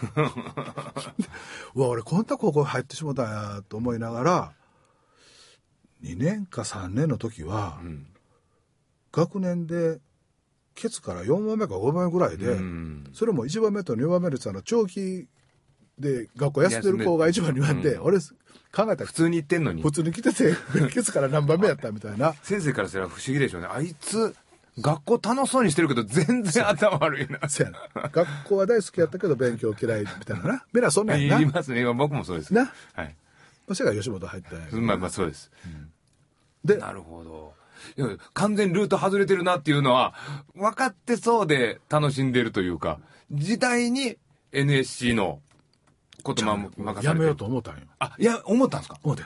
[1.76, 4.54] うわ俺こんな高校入ってしもたんやと思いながら
[6.04, 7.80] 2年か3年の時は、
[9.12, 10.00] 学年で
[10.76, 13.10] ケツから4番目か5番目ぐらいで、ん。
[13.13, 15.28] それも1番目と2番目でさ長期
[16.01, 18.23] で学校休んでる子が1番2番で、俺考
[18.73, 19.81] えたら普通に言ってんのに。
[19.81, 20.53] 普通に来てて
[20.91, 21.91] ケツから何番目やった？
[21.93, 22.33] みたいな。
[22.43, 23.67] 先生からすれば不思議でしょうね。
[23.71, 24.35] あいつ
[24.79, 27.39] 学校楽しそうにしてるけど全然頭悪いな。
[27.39, 28.09] な。
[28.09, 30.65] 学校は大好きやったけど勉強嫌いみたいなな。
[30.73, 31.39] みんなそんなんやな。
[31.39, 31.85] 言いますね。
[31.93, 32.53] 僕もそうです。
[32.53, 32.71] な。
[32.93, 33.15] はい。
[33.73, 35.51] それが吉本入ったまあまあそうです。
[36.63, 37.53] でなるほど。
[37.97, 40.13] いや完全にルート外れてるなっていうのは
[40.55, 42.99] 分かってそうで楽しんでるというか
[43.31, 44.17] 時代に
[44.51, 45.39] NSC の
[46.21, 47.07] ことま任されてる。
[47.07, 47.81] やめようと思ったんよ。
[47.99, 48.99] あいや思ったんですか？
[49.03, 49.23] 思って。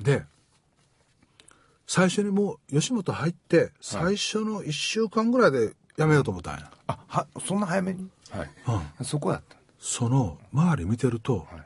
[0.00, 0.24] で
[1.86, 8.08] 最初にもう吉本入って最初の1週間ぐらいでやめようと思ったんや、あはそんな早めに？
[8.30, 11.62] はい、そこだったその周り見てると、はい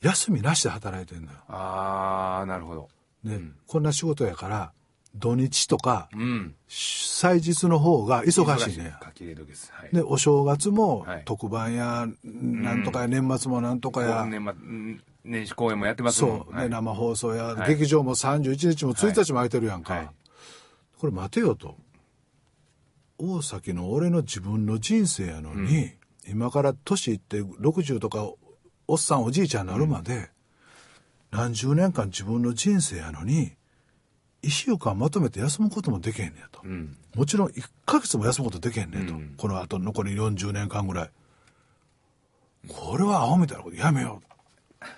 [0.00, 1.38] 休みなしで働いてんだよ。
[1.48, 2.90] ああなるほど。
[3.24, 4.70] で、こんな仕事やから
[5.14, 6.54] 土日とか、うん。
[6.68, 8.94] 祭日の方が忙しいね。
[9.02, 9.72] 書き入れ時です。
[9.72, 9.90] はい。
[9.94, 14.26] で、お正月もはい特番や、なんとかや、年末もなんとかや、
[15.24, 19.94] 年始公演もやってますもんそう、はいね、生放送や、はい劇場も31日も1日も空いてるやんか。
[19.94, 20.08] はい
[20.98, 21.76] これ待てよと。
[23.18, 25.92] 大崎の俺の自分の人生やのに、
[26.26, 28.30] 今から年いって60とか
[28.86, 30.30] おっさんおじいちゃんになるまで、
[31.30, 33.52] 何十年間自分の人生やのに
[34.44, 36.96] 1週間まとめて休むこともできへんねやと、うん。
[37.14, 39.34] もちろん1ヶ月も休むことできへんねんと、うん。
[39.36, 41.10] このあと残り40年間ぐらい。
[42.68, 44.22] これはアホみたいなことやめよ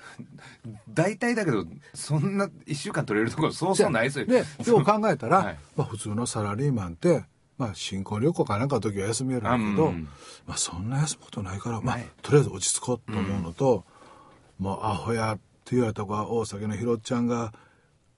[0.88, 4.26] 大体だけど、そんな一週間取れるところそうそうないですよ。
[4.26, 5.59] でよう考えたら、 はい。
[5.76, 7.24] まあ、普通のサラリーマンって、
[7.59, 10.09] まあ、新婚旅行かなんかの時は休みやるんだけど、うん
[10.46, 13.85] まあ、そんな休むことないから、まあとりあえず落ち着こうと思うのと、
[14.59, 17.52] もうアホやって言われた子は大崎のひろっちゃんが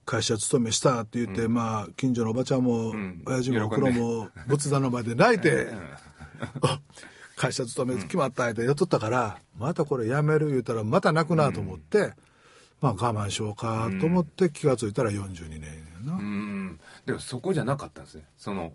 [0.08, 5.68] 会社勤めしたって言って、まあ近所のおばちゃんも、ん親父もおふくろも仏壇の前で泣いて、
[6.62, 6.80] あ
[7.36, 12.14] 会社勤め決まったってやっとったから、またこれやめる言うたらまた泣くなと思って、
[12.80, 16.12] まあ我慢しようかと思って気がついたら42年やな。
[16.14, 16.80] うん。
[17.04, 18.24] でもそこじゃなかったんですね。
[18.38, 18.72] その、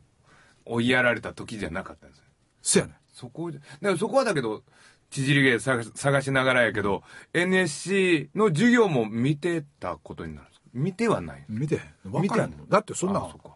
[0.66, 2.26] 追いやられた時じゃなかったんですね。
[2.62, 4.62] せやねんそこじゃ、だからそこはだけど、
[5.10, 7.02] 縮り芸探し探しながらやけど、
[7.34, 11.46] NSC の授業も見てたことになる見てはない。
[11.48, 13.56] 見てへん分からへんだってそんなあそっか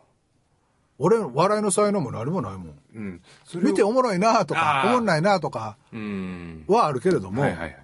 [0.99, 3.21] 俺笑いの才能も何もないもんうん。
[3.61, 6.65] 見ておもろいなとかおもんないなとかうん。
[6.67, 7.77] はあるけれども、はいはいはい。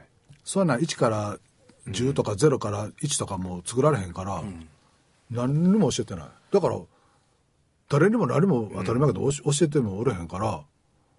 [0.43, 1.37] そんな1から
[1.87, 4.41] 10とか0から1とかも作られへんから、
[5.29, 6.79] 何にも教えてないだから
[7.89, 10.61] 誰にも何も当たり前やけど、教教えてもおれへんから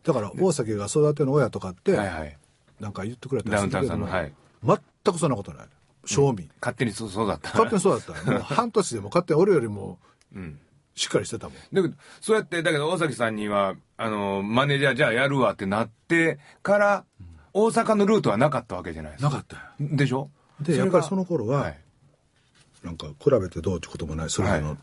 [0.05, 2.37] だから大崎が育ての親とかって、はいはい。
[2.81, 4.33] なんか言ってくれたりするけども、さんの、はい。
[4.65, 5.67] 全くそんなことない
[6.07, 7.51] 正味、勝手にそうだった。
[7.51, 9.99] 勝手にそうだった もう半年でも勝手に俺よりも
[10.35, 10.59] うん。
[10.97, 17.05] しっかりしてたもんだけど、そうやって、だけど大崎さんには、あの、マネージャーじゃあやるわってなってから、
[17.53, 19.31] 大阪のルートはなかったわけじゃないですか。
[19.31, 20.31] なかったよでしょ？
[20.61, 21.81] でやっぱりその頃は、はい。
[22.85, 24.79] なんか比べてどうってこともないそれぞれの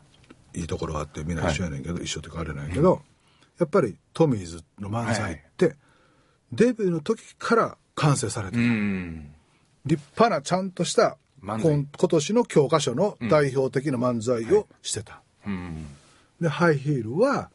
[0.53, 3.01] いいところがあってみんな一緒やねんけど、一緒って変われないけど、
[3.60, 5.77] やっぱりトミーズの漫才って、
[6.51, 9.34] デビューの時から完成されてうる、ん。
[9.86, 15.88] 立派なちゃんとした今今年の教科書の代表的な漫才をしてた、うん。
[16.39, 17.50] でハイヒールは、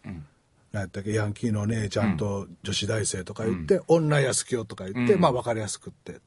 [0.73, 5.21] 何やったっけヤンキーのお姉ちゃんと女子大生とか言って、女安清とか言って、うん。
[5.21, 6.21] まあ分かりやすくって。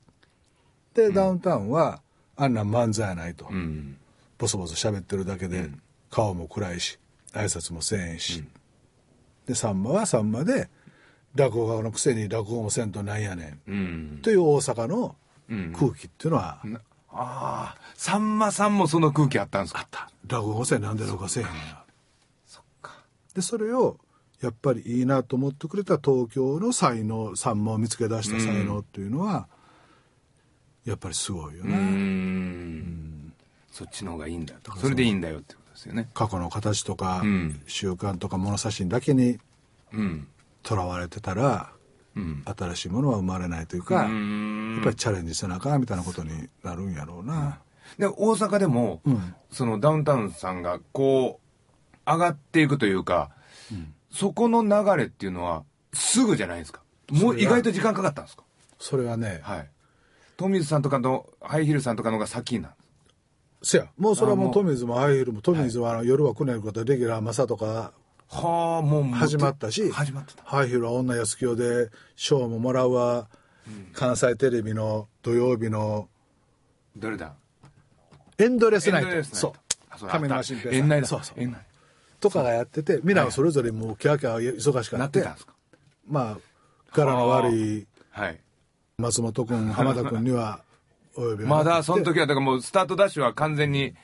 [0.93, 2.01] で、ダウンタウンは
[2.37, 3.97] あんなん漫才やないと、うん。
[4.37, 5.69] ボソボソ喋ってるだけで、
[6.09, 6.97] 顔も暗いし
[7.33, 8.43] 挨拶もせえへんし、
[9.45, 10.69] でさんまはさんまで
[11.35, 14.19] 落語家のくせに落語もせんとなんやねん、うん。
[14.21, 15.11] という大阪のうん
[15.73, 16.79] 空気っていうのは、な
[17.11, 19.79] ああ、さんまさんもその空気あったんですか？
[19.81, 20.09] あった。
[20.27, 21.83] 落語もせんなんで落語せえへんや
[22.45, 22.93] そっか。
[23.33, 23.97] でそれを
[24.41, 29.47] やっぱりいいなと思ってくれた東京の才能さんまを見つけ出した才能っていうのは、
[30.85, 33.33] やっぱりすごいようね、ん。
[33.71, 34.75] そっちの方がいいんだと。
[34.77, 36.09] それでいいんだよってことですよね。
[36.13, 39.39] 過去の形とか、うん習慣とか物差しだけに
[39.93, 40.27] うん。
[40.63, 41.78] とらわれてたらうん。
[42.15, 44.73] 新しいものは生まれないというか、うん。
[44.75, 47.59] やっぱりチャレンジせなあかんみたいなことになるんやろうな、
[47.97, 49.33] で、大阪でも、うん。
[49.51, 53.31] そのダウンタウンさんがこう、上がっていくというか、
[54.11, 56.81] そこの流れっていうのは、すぐじゃないですか？
[57.11, 58.43] もう意外と時間かかったんですか？
[58.79, 59.69] それはね、はい。
[60.37, 62.77] 富水さんとかの、ハイヒールさんとかのが先なんで
[63.63, 63.87] すせや。
[63.97, 64.53] もうそれはもうう。
[64.53, 67.91] トミーズもハイヒールもトミーズはあの、夜は来ないことでレギュラーマサとか
[68.31, 70.43] はあ、もう始まったし始まってた。
[70.43, 73.27] ハイヒールは女安清で賞ももらうわ、
[73.93, 76.07] 関西テレビの土曜日の
[76.95, 77.33] どれだ？
[78.37, 79.07] エンドレスナイト。
[79.09, 79.35] エンドレスナイト。
[79.37, 79.53] そう。
[79.89, 81.07] あそう上沼慎平さん園内だ。
[81.07, 81.41] そうそう。
[81.41, 81.59] 園内。
[82.19, 85.53] とかがやっててみんなそれぞれもうキャーキャー忙しくなっなっててたんですか？
[86.07, 86.37] まあ
[86.93, 88.39] 柄の悪いはい。
[88.99, 90.61] 松本君浜田君には
[91.15, 93.95] お呼びが まだその時は、だからもうスタートダッシュは完全に、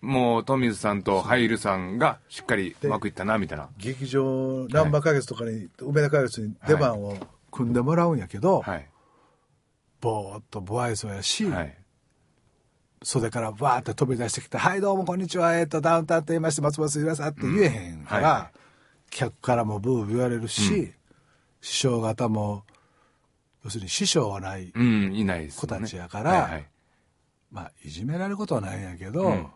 [0.00, 3.68] もう富水さんとハイルさんがしっかりうまくいったな、みたいな。
[3.78, 7.16] 劇場難波花月とかに、梅田花月に出番を
[7.50, 8.88] 組んでもらうんやけど、はい。
[10.00, 11.76] ぼーっと不愛想やし、はい。
[13.02, 18.60] 袖からバーって飛び出してきて「はいどうもこんにちはえっ、とダウンタウンと言いまして松本すみません」って言えへんから、うんはい
[19.10, 20.92] 客からもブーブー言われるし、
[21.60, 22.62] 師匠方も
[23.64, 25.60] 要するに師匠はない、うん、いないです、ね。
[25.60, 26.66] 子たちやからはいはい
[27.50, 29.46] まあいじめられることはないんやけど、うん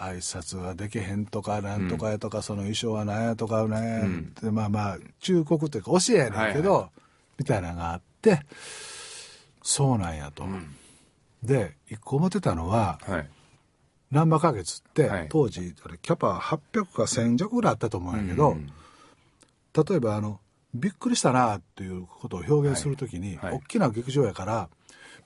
[0.00, 3.84] 挨拶はできへんとかなんとかやとか、その衣装はなんやとかなん。
[3.84, 7.00] やって、まあまあ忠告というか教えやねんけど、はい
[7.40, 8.40] みたいなのがあって
[9.62, 10.44] そうなんやと。
[11.42, 13.28] で一個思ってたのははい。
[14.10, 15.26] ナンバー花月って、はい。
[15.30, 18.66] 当時あれキャパ800か1000弱ぐらいあったと思うんやけど、うん。
[18.66, 20.38] 例えばあの
[20.74, 23.54] びっくりしたなっていうことを表現するときに、はいはい。
[23.54, 24.68] 大きな劇場やから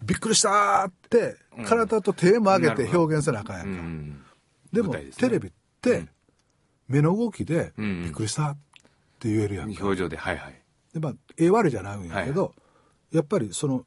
[0.03, 4.24] びっくりしたーって体と手も上げて表現せなあかんやんか、うん
[4.75, 5.05] でもね。
[5.17, 6.07] テレビって
[6.89, 8.03] 目の動きでうん。
[8.03, 8.57] びっくりしたっ
[9.19, 10.61] て言えるやんか、表情ではいはい。
[10.93, 12.55] でまあええ悪いじゃないんやけど、
[13.11, 13.87] やっぱりその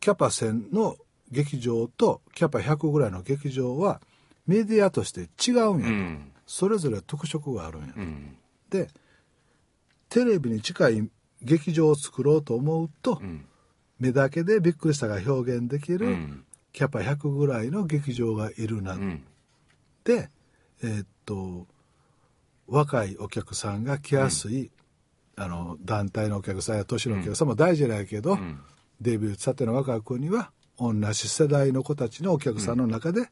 [0.00, 0.96] キャパ1000の
[1.30, 4.00] 劇場とキャパ100ぐらいの劇場は
[4.46, 6.32] メディアとして違うんやと、うん。
[6.46, 8.36] それぞれ特色があるんや、うん。
[8.70, 8.88] で
[10.08, 11.10] テレビに近い
[11.42, 13.46] 劇場を作ろうと思うと、うん。
[13.98, 16.44] 目だけでびっくりしたが表現できる、うん。
[16.72, 18.96] キャパ100ぐらいの劇場がいるな、
[20.12, 21.66] えーっと
[22.66, 24.70] 若いお客さんが来やすい、
[25.36, 28.60] あの団体のお客さんや年のお客さんも大事なんやけど、ん。
[29.00, 33.28] デビューしたての若い子には同じ世代の子たちのお客さんの中で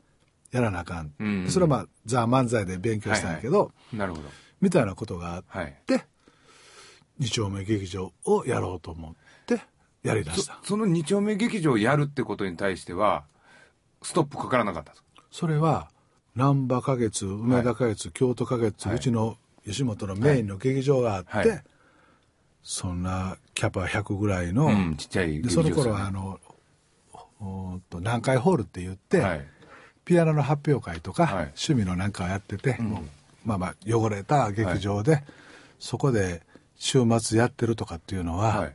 [0.52, 1.44] やらなあかん、うん。
[1.44, 4.28] でそれはまあザ・漫才で勉強したんやけど、なるほど
[4.60, 5.76] みたいなことがあっはい。
[5.86, 6.04] て
[7.18, 9.14] 二丁目劇場をやろうと思っ
[9.46, 9.60] て
[10.02, 10.60] やりだした。
[10.62, 13.24] その二丁目劇場をやるってことに対しては
[14.02, 15.24] ストップかからなかったんですか？
[15.32, 15.90] それは
[16.36, 18.96] 難波花月梅田花月、京都花月、はい。
[18.96, 21.64] うちの吉本のメインの劇場があって、はい。
[22.62, 26.38] そんなキャパ100ぐらいの、うんちっちゃいでその頃はあの
[27.40, 29.46] おと南海ホールって言って、はい。
[30.04, 31.34] ピアノの発表会とか、はい。
[31.44, 33.02] 趣味のなんかをやってて、もう
[33.46, 35.24] まあまあ汚れた劇場で、
[35.78, 36.42] そこで
[36.76, 38.68] 週末やってるとかっていうのは、はい。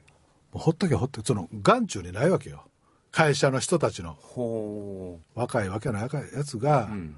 [0.52, 2.64] もうほっとけほっとけその眼中にないわけよ。
[3.12, 4.18] 会社の人たちの。
[4.20, 7.16] ほ若いわけの若いやつが、ううん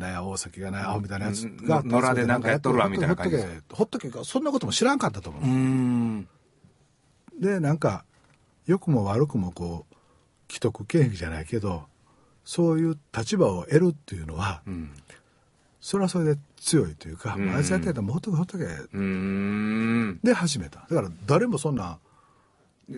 [0.00, 3.36] なんや大崎がなアホみたいなやつうんが、野良でなんかやっとるわみたいな感じ。
[3.36, 5.42] ほっとけほっとけそんなことも知らんかったと思う。
[5.44, 6.28] う、ん。
[7.38, 8.04] でなんか
[8.66, 9.94] 良くも悪くもこう
[10.52, 11.84] 既得権益じゃないけど
[12.44, 14.92] そういう立場を得るっていうのは、うん
[15.82, 17.54] それはそれで強いというか、うん。
[17.54, 18.64] あいつやってたらもうほっとけほっとけ。
[18.64, 20.20] うん。
[20.22, 20.80] で始めた。
[20.80, 21.98] だから誰もそんな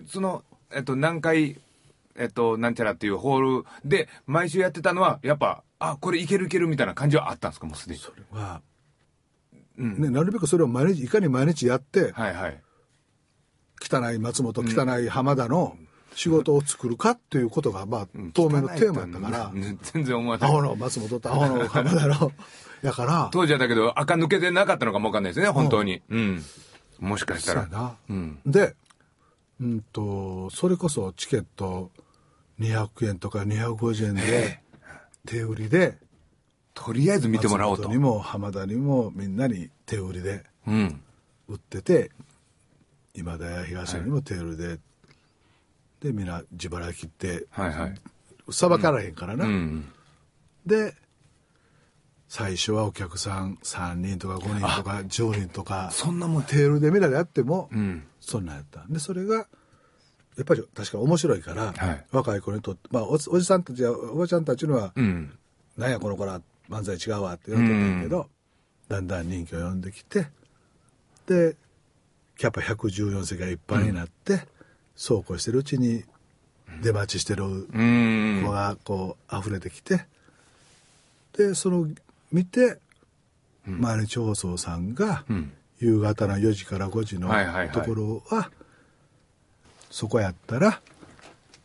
[0.08, 1.60] そのえっと何回
[2.16, 8.00] えっとなんちゃらっていうホールで毎週やってたのはやっぱあこれいけるいけるみたいな感じはあったんですかもうすでに。
[8.00, 8.62] それは、
[9.78, 10.00] うん。
[10.00, 12.62] ね、なるべくそれを毎日いかに毎日やってはいはい。
[13.80, 15.76] 汚い松本汚い浜田の
[16.14, 20.50] 仕事を作るかっていうことが、まあ、当面のテーマやったから、うん全然思わない。
[20.50, 22.32] アホの松本とアホの浜田の
[22.82, 23.28] やから。
[23.32, 26.02] 当時はだけど垢抜けてなかったのかもわかんないですね本当に。
[26.08, 26.44] うん。
[27.00, 27.62] もしかしたら。
[27.62, 28.38] そうやな、うん。
[28.46, 28.76] で
[29.60, 31.90] うんとそれこそチケット
[32.60, 34.61] 200円とか250円で
[35.26, 35.98] 手売りで
[36.74, 37.88] とりあえず見てもらおうと。
[37.88, 41.00] にも浜田にもみんなに手売りでうん。
[41.48, 42.10] 売ってて
[43.14, 44.78] 今田や東野にも手売りで、
[46.00, 47.94] でみんな自腹切ってはいはい。
[48.50, 49.92] さばからへんからな、うん。
[50.66, 50.94] で
[52.28, 58.04] 最初はお客さん3人とか5人とか10人とかそんなもんテールでみんなでやっても、うん。
[58.20, 58.86] そんなんやった。
[58.88, 59.46] でそれが
[60.36, 62.06] やっぱり確かに面白いから、はい。
[62.10, 65.38] 若い子にとって、まあ、おじおじさんたちやおばちゃんたちには「うん。
[65.76, 66.40] なんやこの子ら
[66.70, 68.28] 漫才違うわ」って言われてたんだけど、
[68.88, 70.28] だんだん人気を呼んできて
[71.26, 71.56] で
[72.38, 74.46] キャパ114席がいっぱいになって、
[74.96, 76.04] そうこうしてるうちに
[76.82, 78.42] 出待ちしてるうん。
[78.44, 80.06] 子がこう溢れてきて
[81.36, 81.88] でその
[82.30, 82.78] 見て、
[83.66, 85.52] 毎日放送さんが、うん。
[85.78, 87.28] 夕方の4時から5時の
[87.72, 88.52] ところは
[89.92, 90.80] そこやったら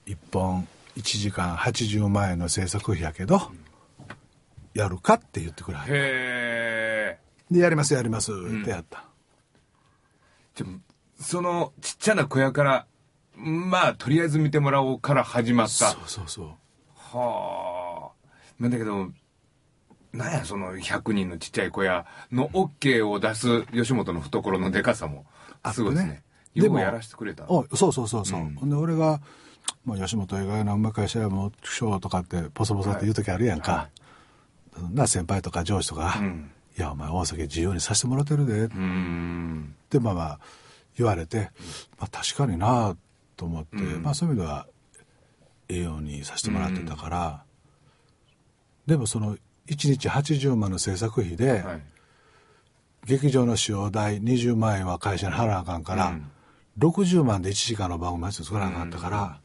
[0.05, 3.39] 1本1時間80万円の制作費やけど、
[4.73, 5.99] やるかって言ってくれはるへ
[7.15, 7.19] え。
[7.49, 9.05] でやりますやりますってやった、
[10.55, 10.67] じゃ
[11.21, 12.85] そのちっちゃな小屋から
[13.37, 15.71] まあとりあえず見てもらおうから始まった。
[15.71, 16.47] そうそうそう。
[16.95, 18.61] はあ。
[18.61, 19.09] なんだけど
[20.11, 25.25] なんやその100人のちっちゃい小屋の OK を出す吉本の懐のでかさも
[25.71, 26.23] すごいですね
[26.61, 27.45] でもやらせてくれた。
[27.47, 28.55] おそうそうそうそう、うん。
[28.55, 29.21] ほんで俺が
[29.85, 33.89] 「まあ、吉本以外のうまい会社やもうしよう」とかってポソポソって言う時あるやんか、
[34.73, 36.51] はな先輩とか上司とか「うん。
[36.77, 38.67] いやお前大崎自由にさせてもらってるで」っ
[39.89, 40.39] てまあまあ
[40.97, 41.51] 言われて、
[41.99, 42.95] まあ、確かにな
[43.35, 44.03] と思って、うん。
[44.03, 44.67] まあそういう意味では
[45.69, 47.43] ええようにさせてもらってたから、
[48.85, 51.81] でもその1日80万の制作費で、はい。
[53.05, 56.31] 劇場の使用代20万円は会社に払わなあかんから、うん
[56.77, 59.39] 60万で1時間の番組やつ作らなあかったから、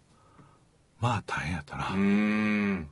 [1.01, 2.89] まあ大変やったな、うーん。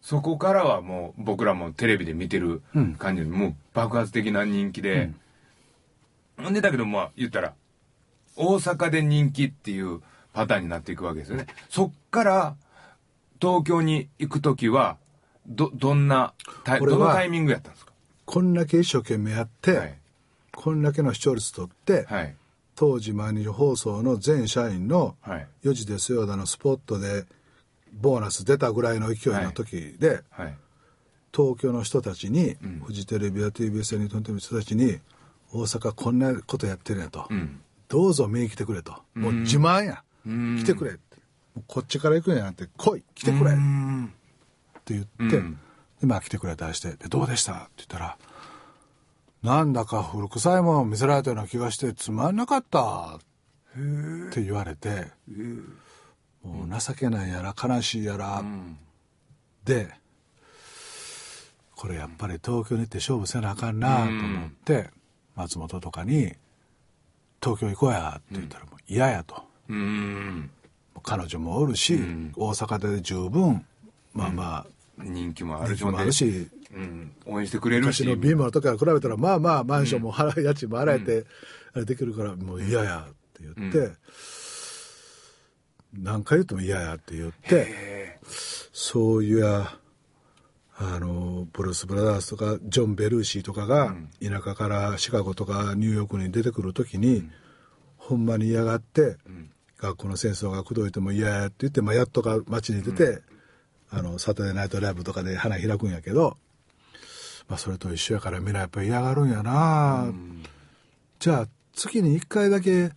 [0.00, 2.94] そこからはもう僕らもテレビで見てるうん。
[2.96, 5.12] 感じで、もう爆発的な人気で、
[6.36, 7.54] ほんでだけどまあ言ったら
[8.34, 10.02] 大阪で人気っていう
[10.32, 11.46] パターンになっていくわけですよね。
[11.70, 12.56] そっから
[13.40, 14.96] 東京に行く時は
[15.46, 16.34] ど、どんな、
[16.80, 17.92] どのタイミングやったんですか？
[18.24, 19.98] こんだけ一生懸命やって、はい。
[20.54, 22.36] こんだけの視聴率取って、はい。
[22.74, 25.48] 当時毎日放送の全社員のはい。
[25.64, 27.26] 4時ですよだのスポットで
[27.92, 30.56] ボーナス出たぐらいの勢いの時で、はい。
[31.34, 32.82] 東京の人たちに、ん。
[32.84, 34.98] フジテレビや TBS や日本テレビの人たちに
[35.52, 37.60] 大阪こんなことやってるんやと、うん。
[37.88, 40.56] どうぞ見に来てくれと、もう自慢や、うん。
[40.58, 40.98] 来てくれ。
[41.66, 43.04] こっちから行くんやなって来い。
[43.14, 43.52] 来てくれ。
[43.52, 44.12] うっん
[44.86, 45.58] て言って、うん。
[46.00, 46.92] でまあ来てくれたりして。
[46.92, 47.52] でどうでした？
[47.52, 48.16] って言ったら
[49.42, 53.18] なんだか古臭いもん見せられたような気がしてつまんなかったっ
[54.30, 55.06] て言われて
[56.44, 58.78] もう情けないやら悲しいやら、うん。
[59.64, 59.88] で
[61.74, 64.90] これやっぱり東京に行って勝負せなあかんなと思って、
[65.34, 66.32] 松本とかに
[67.42, 70.50] 「東京行こうや」って言ったらもう嫌やと、うん。
[71.02, 73.66] 彼女もおるし、ん大阪で十分
[74.12, 74.66] まあまあ
[75.02, 77.12] 人気もあるし、うん。
[77.26, 78.04] 応援してくれるし。
[78.04, 81.26] 昔の貧乏の時から比べたらまあまあマンションも払う家賃も払えて、
[81.74, 83.92] あれできるからもう嫌やって言って、
[85.92, 87.66] 何回言っても嫌やって言って。
[87.68, 88.18] へ
[88.72, 89.78] そういうや
[90.78, 97.28] あのブルース・ブラザーズとかジョン・ベルーシーとかが田舎からシカゴとかニューヨークに出てくる時に、
[97.96, 99.16] ほんまに嫌がって、
[99.78, 103.22] 学校の戦争が口説いても嫌やって言って、まあ、やっとか街に出て、
[103.90, 106.36] あのサタデーナイトライブとかで花開くんやけど、
[107.48, 110.12] まあ、それと一緒やからみんなやっぱり嫌がるんやな、
[111.18, 112.90] じゃあ月に1回だけ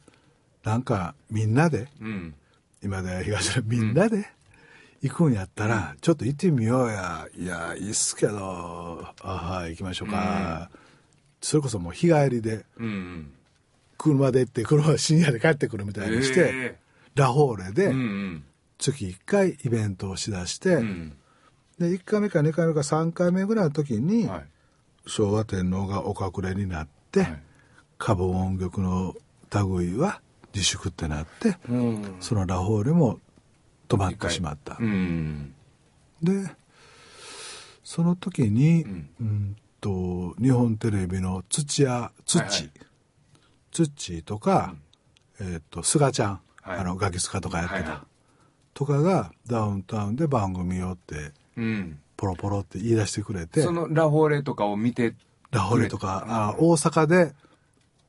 [0.63, 2.03] なんかみんなでえ。
[2.03, 2.33] うん。
[2.83, 4.25] 今で東のみんなで
[5.01, 10.69] 行くんやったら、ちょっと行ってみようやいやいいっすけどあはい行きましょうか、
[11.41, 13.31] それこそもう日帰りでうん。
[13.97, 16.77] 車で行って車深夜で帰ってくるみたいにして、え
[17.15, 17.93] ラフォーレで
[18.77, 20.81] 月1回イベントをしだして、うん。
[20.81, 21.17] うん。
[21.79, 24.45] で1回目か2回目か3回目ぐらいの時に、はい。
[25.07, 27.41] 昭和天皇がお隠れになって、はい
[27.97, 29.15] 歌舞音曲の
[29.53, 30.21] 類は
[30.53, 32.15] 自粛ってなって、うん。
[32.19, 33.19] そのラフォーレも
[33.87, 34.75] 止まってしまった。
[34.79, 35.53] うん。
[36.21, 36.49] で
[37.85, 38.87] その時に、う
[39.21, 42.71] うんん、と日本テレビの土屋土、はいはい
[43.71, 44.75] 土とか、
[45.39, 47.99] えっと菅ちゃん、はいあのガキスカとかやってた、はいはい
[48.73, 51.99] とかがダウンタウンで番組をってうん。
[52.17, 53.61] ポロポロって言い出してくれて。
[53.61, 55.15] そのラフォーレとかを見て。
[55.51, 57.33] ラホレとか、あ大阪で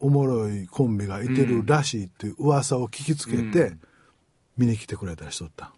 [0.01, 3.81] おもろいコンビがいてるらしいっていう噂を聞きつけて、うん。
[4.57, 5.73] 見に来てくれたりしとった。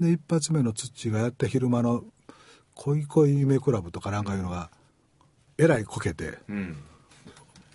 [0.00, 2.04] で一発目の土がやって昼間の
[2.74, 4.70] 「恋恋夢クラブ」とかなんかいうのが
[5.56, 6.76] えらいこけてうん。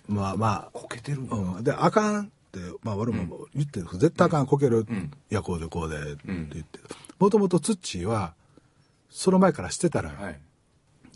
[0.08, 5.10] まあまこけてるあ、うん、で「あかん」ってまあ俺も言ってる、絶対あかんこける、ん。
[5.30, 6.78] いやこうでこうでって言って
[7.22, 8.34] もともと土は
[9.08, 10.40] その前からしてたら、はい。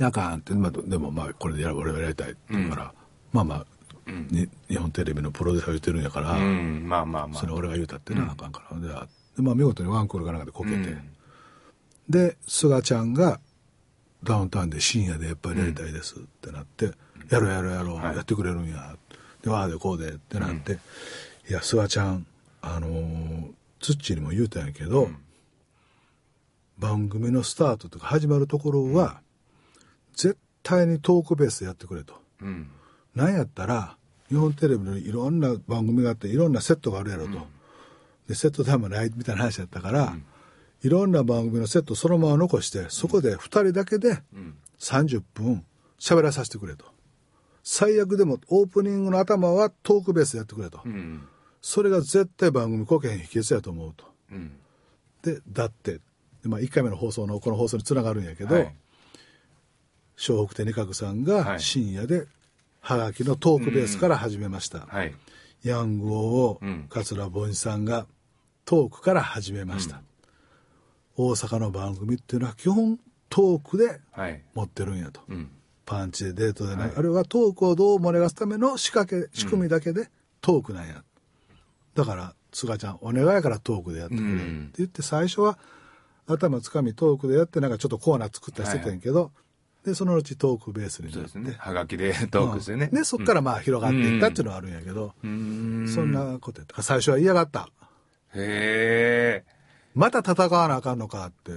[0.00, 2.94] あかんって、まあ、でもまあこれでやる俺はやりたいって言うから、
[3.32, 3.66] まあまあ、
[4.30, 6.88] に日本テレビのプロデューサーが言ってるんやから、うん。
[6.88, 7.40] まあまあまあ。
[7.40, 8.78] それ俺が言うたってな、あかんから。
[8.78, 11.10] でまあ、見事にワンクールかなんかでこけて、うん。
[12.08, 13.40] で菅ちゃんが
[14.22, 16.92] ダウンタウンで深夜でやっぱりやりたいですってなって、
[17.30, 18.14] やろうやろうやろう、はい。
[18.14, 18.94] やってくれるんや。
[19.42, 20.78] でわあでこうでってなって、
[21.50, 22.26] いや菅ちゃん
[22.62, 23.50] あのー、
[23.80, 25.10] ツッチーにも言うたんやけど、
[26.78, 29.20] 番組のスタートとか始まるところは、
[30.14, 32.14] 絶対にトークベースでやってくれと。
[32.42, 32.70] うん。
[33.14, 33.96] なんやったら
[34.28, 37.46] 日本テレビのいろんな番組があっていろんなセットがあるやろと、
[38.28, 40.16] でセットタイムないみたいな話だったから、
[40.82, 44.22] いろんな番組のセットそのまま残してそこで2人だけで
[44.78, 45.64] 30分
[45.98, 46.84] 喋らさせてくれと。
[47.62, 51.26] 最悪でもオープニングの頭はトークベースでやってくれと、うん。
[51.62, 54.04] それが絶対番組こけへん秘訣やと思うと。
[54.30, 54.52] うん。
[55.22, 56.00] でだってで、
[56.48, 58.74] まあ、1回目の放送のこの放送につながるんやけど、はい。
[60.28, 61.60] 笑北手二角さんがはい。
[61.60, 62.26] 深夜で
[62.80, 65.14] ハガキのトークベースから始めました、はい。
[65.62, 66.86] ヤングをうん。
[66.88, 68.06] 桂凡司さんが
[68.64, 70.00] トークから始めました、
[71.16, 74.42] 大阪の番組っていうのは基本トークではい。
[74.54, 75.50] 持ってるんやと、うん。
[75.84, 76.96] パンチでデートでない、はい。
[76.96, 80.08] あれはトークをどう盛り上がすための仕掛け仕組みだけで
[80.40, 81.02] トークなんや、
[81.94, 85.58] だから菅ちゃんお願いやからトークでやってくれってうん言って最初は
[86.26, 89.32] 頭つかみトークでやってなんかちょっとコーナー作ったりしてたんやけど、
[89.84, 91.56] でそのうちトークベースになってそうですね。
[91.58, 92.88] はがきでトークですよね。
[92.92, 95.88] でそっからまあ広がっていったっていうのはあるんやけど、うん。
[95.88, 97.70] そんなことやった最初は嫌がった
[98.34, 99.44] へ
[99.94, 101.52] また戦わなあかんのかって、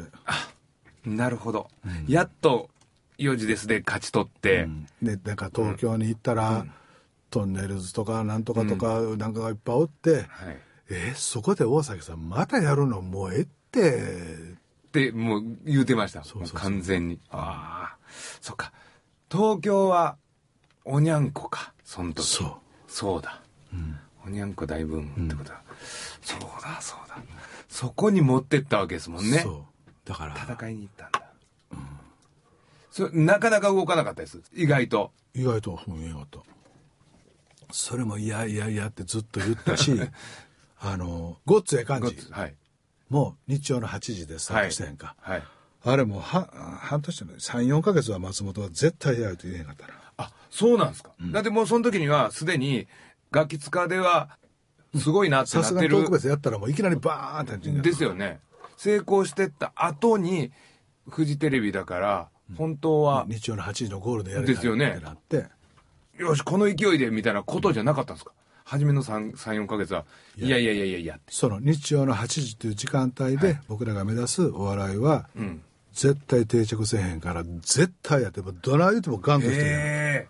[1.06, 1.10] え。
[1.10, 1.70] なるほど。
[2.08, 2.70] やっと
[3.18, 4.68] 4時ですで勝ち取って。
[5.02, 6.68] でなんか東京に行ったら、
[7.32, 10.26] トンネルズとかなんとかとかなんかがいっぱいおって、はい。
[10.92, 16.24] えそこで大崎さんまたやるのもうええってってもう言うてました。
[16.54, 17.20] 完全に。
[17.30, 17.98] ああ。
[18.42, 18.74] そっか。
[19.32, 20.18] 東京は、
[20.86, 21.74] おにゃんこか。
[21.84, 22.26] その時。
[22.26, 22.54] そう。
[22.88, 23.42] そうだ。
[24.26, 25.62] おにゃんこ大ブームってことだ。
[26.22, 27.18] そうだ、そうだ。
[27.68, 29.46] そこに持ってったわけですもんね。
[30.06, 31.30] だから、戦いに行ったんだ。
[32.92, 34.42] それなかなか動かなかったです。
[34.54, 35.12] 意外と。
[35.34, 36.40] 意外とうんよかった
[37.72, 39.94] それも嫌嫌嫌ってずっと言ったし
[40.82, 42.56] あのごっつええ感じはい。
[43.10, 45.44] もう日曜の8時でスタートしたやんか、はい。
[45.84, 49.94] あれもうは半年の34か月は松本は絶対やると言えへんかったな。
[50.18, 51.12] あ、そうなんですか。
[51.32, 52.88] だってもうその時にはすでに
[53.32, 54.38] ガキ使では
[54.96, 55.90] すごいなってさなってる。
[55.90, 56.12] すがに特。
[56.12, 58.40] 別やったらもういきなりバーンってですよね。
[58.78, 60.52] 成功してった後に、
[61.10, 65.48] フジテレビだから、本当は、日曜の8時のゴールでやるですよねってなって。
[66.18, 68.32] よし、この勢いで、みたいなことじゃなかったんですか
[68.70, 70.06] 初めの3、3 4ヶ月は、
[70.38, 71.34] いやいやいやいやいやって。
[71.34, 75.62] その日曜の8時という時間帯で僕らが目指すお笑いはうん。
[75.92, 80.28] 絶対定着せえへんから絶対やってもどない言うてもガンとして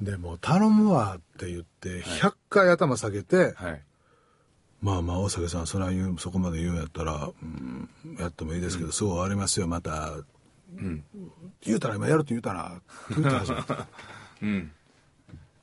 [0.00, 3.52] るでもう頼むわって言って100回頭下げて、え。
[3.56, 3.82] はい。
[4.80, 7.88] まあまあ大阪さんそれは言うそこまで言うんやったら、うん、
[8.20, 10.12] やってもいいですけど、すぐ終わりますよまた、
[11.66, 13.86] 言うたら今やるって言うたなって言った始めた
[14.42, 14.72] うん。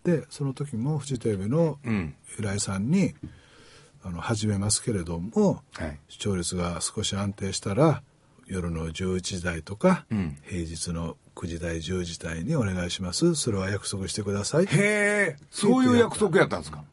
[0.05, 2.15] でその時もフジテレビのうん。
[2.37, 3.15] 平井さんに
[4.03, 5.99] 「あの始めますけれども、はい。
[6.09, 8.03] 視聴率が少し安定したら
[8.45, 10.37] 夜の11時台とか、うん。
[10.43, 13.33] 平日の9時台10時台にお願いします。
[13.35, 16.83] それは約束してください」へえ、そういう約束やったんですか？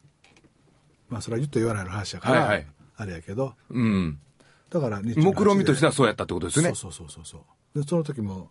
[1.07, 2.67] まあそれは言って言わないの話やから、はいはい。
[2.95, 3.53] あれやけど。
[3.69, 4.19] うん。
[4.71, 6.73] だから日曜の8時目論見としてはそうやったってことですね。
[6.73, 7.45] そうそうそうそうそ
[7.75, 7.79] う。
[7.79, 8.49] でその時も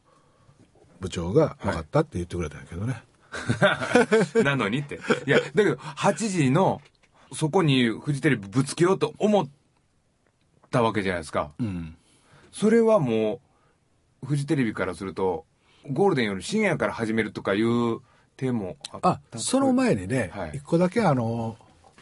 [1.00, 3.02] 部長が「分かった」って言ってくれたんやけどね、
[4.44, 5.00] なのにって。
[5.26, 6.80] いや、だけど、8時の、
[7.32, 9.48] そこにフジテレビぶつけようと思っ
[10.70, 11.52] たわけじゃないですか。
[11.58, 11.96] うん
[12.52, 13.40] それはも
[14.22, 15.46] う、フジテレビからすると、
[15.90, 18.00] ゴールデンより深夜から始めるとかいう
[18.36, 21.56] 手もあったあその前にね、はい一個だけあの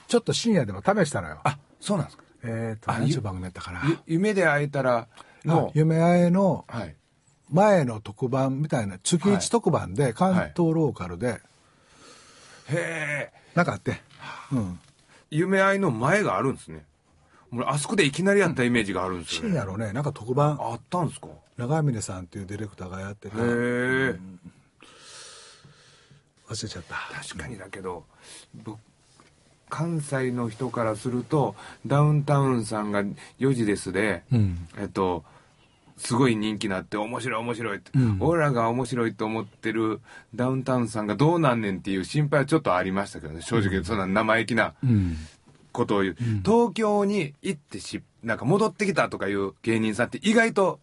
[0.06, 2.24] ちょっと深夜でも試したのよあ、そうなんですか。
[2.42, 5.06] えっ、とあ何ちゅう番組やったかなゆ夢で会えたら
[5.46, 6.96] あの、夢あえのはい。
[7.50, 11.40] 前の特番みたいな月はい一特番で関東ローカルで、
[12.68, 14.00] へえ、なんかあって、
[14.52, 14.78] うん、
[15.30, 16.84] 夢愛の前があるんですね。
[17.50, 19.48] もうあそこでいきなりやったイメージがあるんですよね。
[19.48, 20.56] 深夜のねなんか特番。
[20.60, 21.26] あったんですか？
[21.56, 24.18] 長峰さんっていうディレクターがやっててへえ。
[26.48, 26.94] 忘れちゃった。
[27.20, 28.04] 確かにだけど
[28.64, 28.78] 僕
[29.68, 31.54] 関西の人からすると
[31.86, 33.04] ダウンタウンさんが
[33.38, 34.68] 4時ですで、うん。
[34.78, 35.24] えっと
[36.00, 38.16] すごい人気になって面白い面白いって、うん。
[38.20, 40.00] 俺らが面白いと思ってる
[40.34, 43.42] ダウンタウンさんがどうなんねんっていう心配はちょっとありましたけどね。
[43.42, 45.16] 正直そんな生意気なうん。
[45.72, 50.80] ことを言う、東京に行ってしなんか戻ってきたとかいう芸人さんって意外と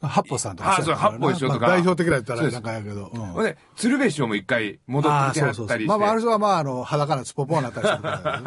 [0.00, 1.60] 八歩さんとかあそう八歩一緒とか。
[1.60, 3.44] まあ代表的なやったらなんかやけど、うん。
[3.44, 5.84] で鶴瓶師匠も一回戻ってきてはったりして。
[5.86, 8.40] まあまあある人はまああの裸なスポポーになったりするから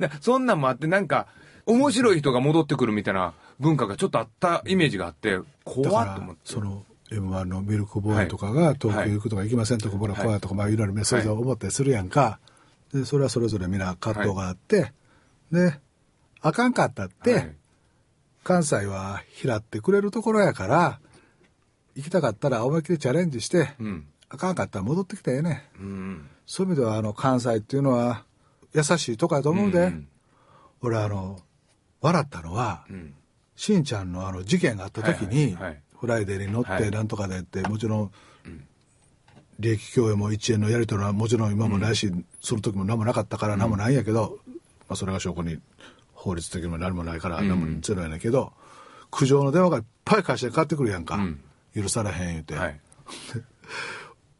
[0.00, 0.08] ね。
[0.08, 1.26] でそんなんもあってなんか
[1.66, 6.40] 面白い人が戻ってくるみたいな文化がちょっとあったイメージがあって怖っと思って。
[6.44, 12.38] その m 1のミルクボーイとかが東京行くとか行きませんとか僕ら怖いとかまあいろいろそれぞれ思ったりするやんか。
[12.92, 14.92] でそれはそれぞれみんな葛藤があって
[15.50, 15.78] で
[16.40, 17.56] あかんかったって、はい。
[18.42, 21.00] 関西は拾ってくれるところやから
[21.94, 24.06] 行きたかったら思いっきりチャレンジして、うん。
[24.28, 26.28] あかんかったら戻ってきたよねうん。
[26.46, 28.24] そういう意味ではあの関西っていうのは
[28.72, 30.08] 優しいとこやと思うで、うん。
[30.82, 31.38] 俺あの
[32.00, 33.14] 笑ったのは、うん
[33.56, 35.82] しんちゃんのあの事件があった時に、はいはいはい。
[36.00, 36.82] フライデーに乗っはい。
[36.84, 38.10] てなんとかでって、もちろん、
[39.58, 44.38] 利益供与も1円のやり取りはもちろん今もないし、その時も何もなかったから何もないんやけど、
[44.88, 45.58] まあ、それが証拠に
[46.14, 48.54] 法律的にも何もないから何もゼロやねんけど、
[49.10, 51.38] 苦情の電話がいっぱい会社にかかってくるやんか、ん。
[51.74, 52.80] 許されへん言うて、はい。
[53.28, 53.42] ちょっ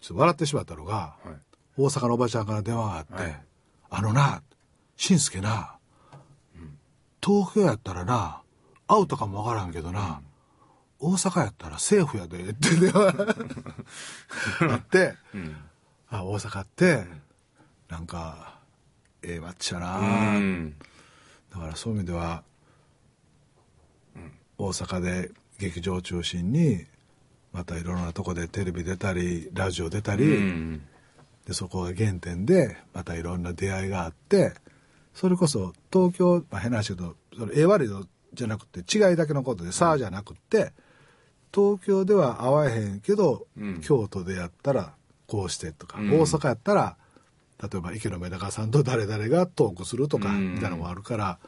[0.08, 1.34] と笑ってしまったのが、はい。
[1.76, 3.42] 大阪のおばちゃんから電話があって、はい。
[3.90, 4.42] あのな、
[4.96, 5.74] しんすけな、
[7.22, 8.42] 東京やったらな、
[8.86, 10.20] 会うとかもわからんけどな、
[10.98, 15.14] 大阪やったらセーフやで、って電あって、
[16.08, 17.04] あ、大阪って、
[17.88, 18.58] なんか、
[19.22, 20.74] ええマッチやな、うん。
[21.50, 22.42] だからそういう意味では、
[24.58, 26.84] 大阪で劇場を中心に、
[27.52, 30.82] またいろんなとこでテレビ出たり、ラジオ出たり、うん。
[31.46, 34.52] でそこが原点でまたいろんな出会いがあって
[35.14, 40.72] それこそ東京、まあ、変な話だけどそのええ悪いのじゃなくて違いだけのことで差じゃなくて
[41.52, 43.80] 東京では会わへんけど、うん。
[43.80, 44.94] 京都でやったら
[45.26, 46.10] こうしてとか、うん。
[46.12, 46.96] 大阪やったら
[47.62, 50.54] 例えば池野メダカさんと誰々がトークするとかうん。
[50.54, 51.38] みたいなのもあるから、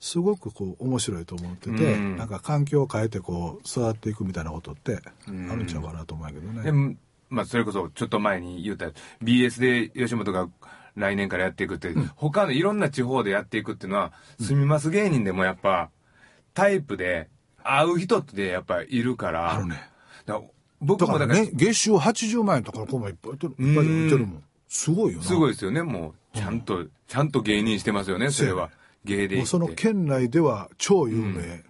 [0.00, 2.16] すごくこう面白いと思ってて、うん。
[2.16, 5.48] なんか環境を変えてこう育っていくみたいなことってあん。
[5.56, 6.96] るんちゃうかなと思うんやけどね。
[7.30, 8.90] まあ、それこそ、ちょっと前に言った、
[9.22, 10.50] BS で吉本が
[10.96, 15.90] 来年からやっていくって、他のいろんな地方でやっていくっていうのは、住みます芸人でもやっぱ、
[16.54, 17.28] タイプで、
[17.64, 19.54] 会う人ってやっぱいるから。
[19.54, 19.88] あるね。
[20.26, 20.40] だ
[20.80, 24.44] 僕もだから、ね、月収80万円とかの子もいっぱいいてるいっぱいいてるもん。
[24.68, 25.24] すごいよな。
[25.24, 28.70] すごいですよね、もう、ちゃんと、ちゃんと芸人してますよね、それは。
[29.04, 31.64] 芸でその県内では超有名。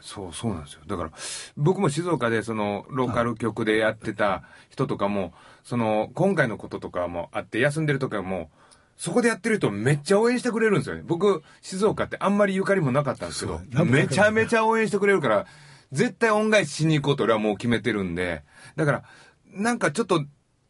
[0.00, 0.80] そう、そうなんですよ。
[0.86, 1.10] だから、
[1.56, 5.32] 僕も静岡でその、ローカル局でやってた人とかも、
[5.70, 11.02] その、今回のこととかもあって、休んでる時はもう、そこでやってる人めっちゃ応援してくれるんですよね。
[11.06, 15.46] 僕、静岡ってあんまりゆかりもなかったんですけどめちゃめちゃ応援してくれるから、
[15.92, 18.42] 絶対恩返ししに行こうと俺はもう決めてるんで、
[18.74, 19.04] だから、
[19.52, 20.24] なんかちょっと、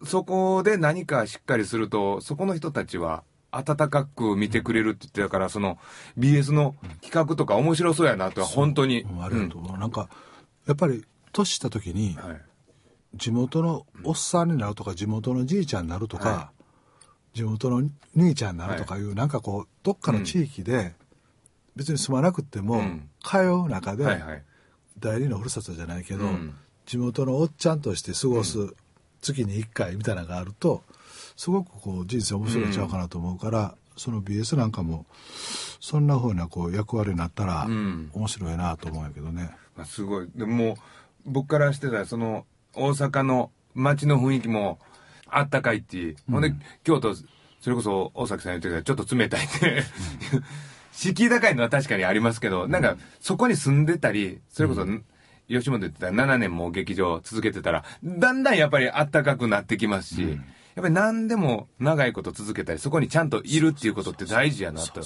[0.04, 5.78] そこで何かしっかりすると、そこの人たちは、温かく見てくれるって言ってたから、その
[6.18, 9.00] BS の企画とか面白そうやなとは本当に。
[9.04, 9.78] うんありがとう。
[9.78, 10.10] なんか、
[10.66, 12.49] やっぱり、年した時に、はい。
[13.14, 16.50] 地元のおっさんになるとか、地元のじいちゃんになるとか、は
[17.34, 20.94] 地元の兄ちゃんになるとかいう、なんかこう、どっかの地域で、
[21.76, 24.42] 別に住まなくっても、うん通う中で、はいはい。
[24.98, 26.54] 第二のふるさとじゃないけど、うん
[26.86, 28.74] 地元のおっちゃんとして過ごす
[29.20, 30.82] 月に1回みたいなのがあると
[31.36, 35.06] すごくこう人生面白いんちゃうかなと思うから、その BS なんかも
[35.78, 39.50] そんな風なこう役割になったらうん面白いなと思うんやけどね。
[39.76, 40.28] まあ、すごい。
[40.34, 40.76] でも
[41.24, 42.44] 僕からしてたら、その、
[42.74, 44.78] 大阪の街の雰囲気も
[45.26, 46.16] あったかいっていう。
[46.30, 46.52] ほんで、
[46.84, 49.82] 京都、それこそ大崎さん言ってたちょっと冷たいって。
[50.92, 54.84] 敷居高いのは確かにありますけど、なんか、そこに住んでたり、それこそ、
[55.48, 60.38] 吉本言ってたら7年も劇場続けてたら、だんだんやっぱりあったかくなってきますし、
[60.74, 65.02] やっぱり何でも長いこと続けたり、そこにちゃんといるっていうことって大事やなと、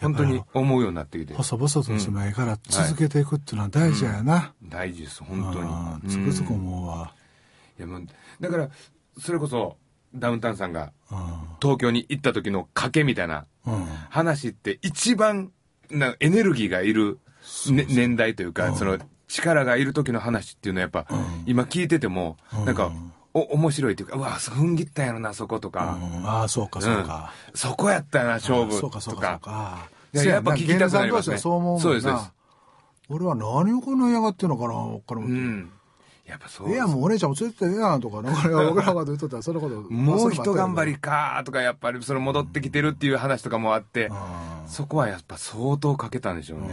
[0.00, 1.34] 本当に思うようになってきて。
[1.34, 4.52] 細々と住まいから続けていくっていうのは大事やな。
[4.62, 5.68] 大事です、本当に。
[5.68, 6.32] うん。
[6.32, 7.14] つくづく思うわ。
[7.78, 8.06] いやもう
[8.40, 8.68] だから
[9.18, 9.78] それこそ
[10.14, 11.18] ダウンタウンさんがうん。
[11.60, 13.86] 東京に行った時の賭けみたいなうん。
[14.10, 15.52] 話って一番
[15.90, 17.18] なエネルギーがいる、
[17.70, 21.06] ね年代というか、その力がいる時の話っていうのはやっぱ、
[21.46, 22.92] 今聞いてても、なんか
[23.32, 27.32] お面白いっていうかうわ踏ん切ったんやろなそことか、うんああそうかそうか。
[27.48, 28.72] うんそこやったな勝負。
[28.72, 29.28] そうかそうとか。
[29.32, 29.50] そうか。
[29.50, 29.88] か。
[30.12, 31.38] いややっぱ聞きたくなりますね。
[31.38, 32.32] そう思うそうですそうです。
[33.08, 35.70] 俺は何をこんな嫌がってんのかなこれもうん。
[36.26, 39.80] やっぱそうええやん、もうお姉ちゃんも連れてってええやんとか、 なんか、僕らが言っとったら、そんなこと。
[39.90, 40.92] もう一頑張り。
[40.92, 46.68] りかとかやっぱりその戻ってきてるっていう話とかもあって、あそこはやっぱ相当かけたんでしょうね。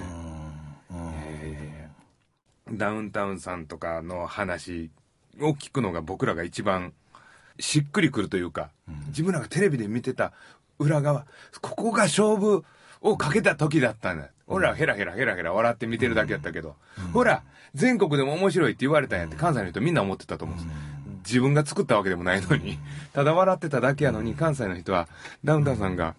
[2.71, 4.91] ダウンタウンさんとかの話
[5.41, 6.93] を聞くのが僕らが一番
[7.59, 8.69] しっくりくるというか、
[9.07, 10.33] 自分らがテレビで見てた
[10.79, 11.25] 裏側、
[11.61, 12.63] ここが勝負
[13.01, 14.29] をかけた時だったんだ。
[14.47, 16.75] 俺らはヘラヘラヘラヘラ笑って見てるだけやったけど、
[17.13, 20.77] ほら、全国でも面白いって言われたんやって関西の人みんな思ってたと思うんです。
[21.25, 22.79] 自分が作ったわけでもないのに、
[23.11, 25.09] ただ笑ってただけやのに、関西の人は
[25.43, 26.15] ダウンタウンさんが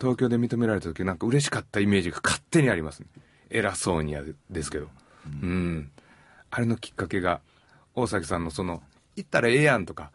[0.00, 3.06] 東京で認められた時なんか嬉しかったイメージが勝手にありますね。
[3.50, 4.88] 偉そうにやですけど。
[5.42, 5.90] うん。
[6.50, 7.40] あれのきっかけが、
[7.94, 8.82] 大崎さんのその、
[9.16, 10.10] 行ったらええやんとか、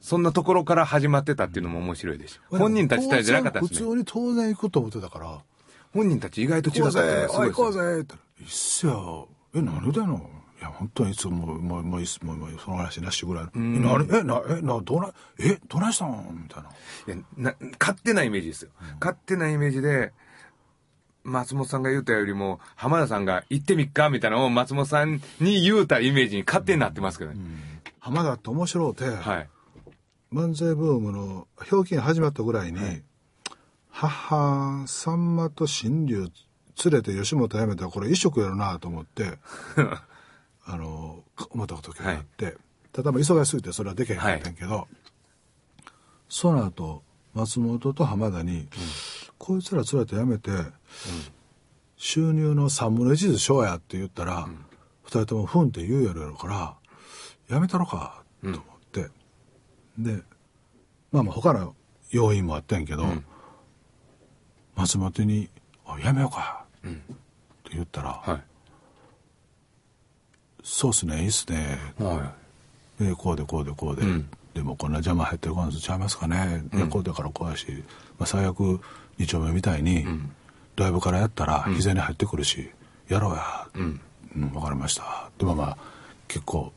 [0.00, 2.40] そんなところから始まってたっていうのも面白いですし。
[2.48, 3.80] 本人たち体じゃなかったですね。
[3.80, 5.38] 普通に当然行くと思ってたから、
[5.92, 8.42] 本人たち意外と違行こうかったのがぜ、おい行こうすごいですよぜって。
[8.42, 9.28] いっすよ。
[9.54, 13.44] え、何だのいや、本当にいつも、もう、もういいっす、もう、もうその話なしぐらい。
[13.46, 16.42] え、何え、な、え、な、どない、え、どないしたん？
[16.42, 16.68] みたいな。
[16.68, 18.70] いやな勝手なイメージですよ。
[19.00, 20.12] 勝手なイメージで、
[21.22, 27.38] 松本さんが言うたよりも、浜田さんが行ってみっかみたいなのを松本さんに言うたイメージに勝手になってますけどね。
[27.98, 29.48] 浜田って面白うて、はい。
[30.32, 33.02] 漫才ブームの表記始まったぐらいに、
[33.90, 36.28] 母、さんまと新竜
[36.84, 39.38] 連れて吉本辞めたらこれ一色やろなと思って、
[40.64, 42.56] あの、思った時があって、
[42.92, 44.88] ただまあ忙しすぎてそれはできへんかったんやけど、
[46.28, 47.02] その後、
[47.34, 48.68] 松本と浜田に、
[49.38, 50.50] こいつら連れて辞めて、
[51.96, 54.48] 収入の3分の1ずつ賞やって言ったら、
[55.04, 56.76] 二人ともふんって言うやろやろから、
[57.48, 58.60] やめたろか、と思っ
[58.92, 59.08] て。
[59.98, 60.22] で、
[61.12, 61.74] まあまあ他の
[62.10, 63.04] 要因もあったんやけど、
[64.76, 65.50] 松本に、
[65.84, 66.98] あやめようか、って
[67.72, 68.42] 言ったら、はい。
[70.62, 71.78] そうっすね、いいっすね。
[71.98, 72.34] は
[72.98, 77.66] でこうでこうでこうで、うんでもこんな邪魔入ってる感じちゃいますかね、いやこうだからこうやし、
[78.18, 78.80] まあ、最悪
[79.18, 80.04] 2丁目みたいに、
[80.80, 82.70] ライブからやったら日銭入ってくるし、
[83.08, 84.00] やろうや、うん
[84.34, 85.76] 分かりましたでもまあ
[86.28, 86.72] 結構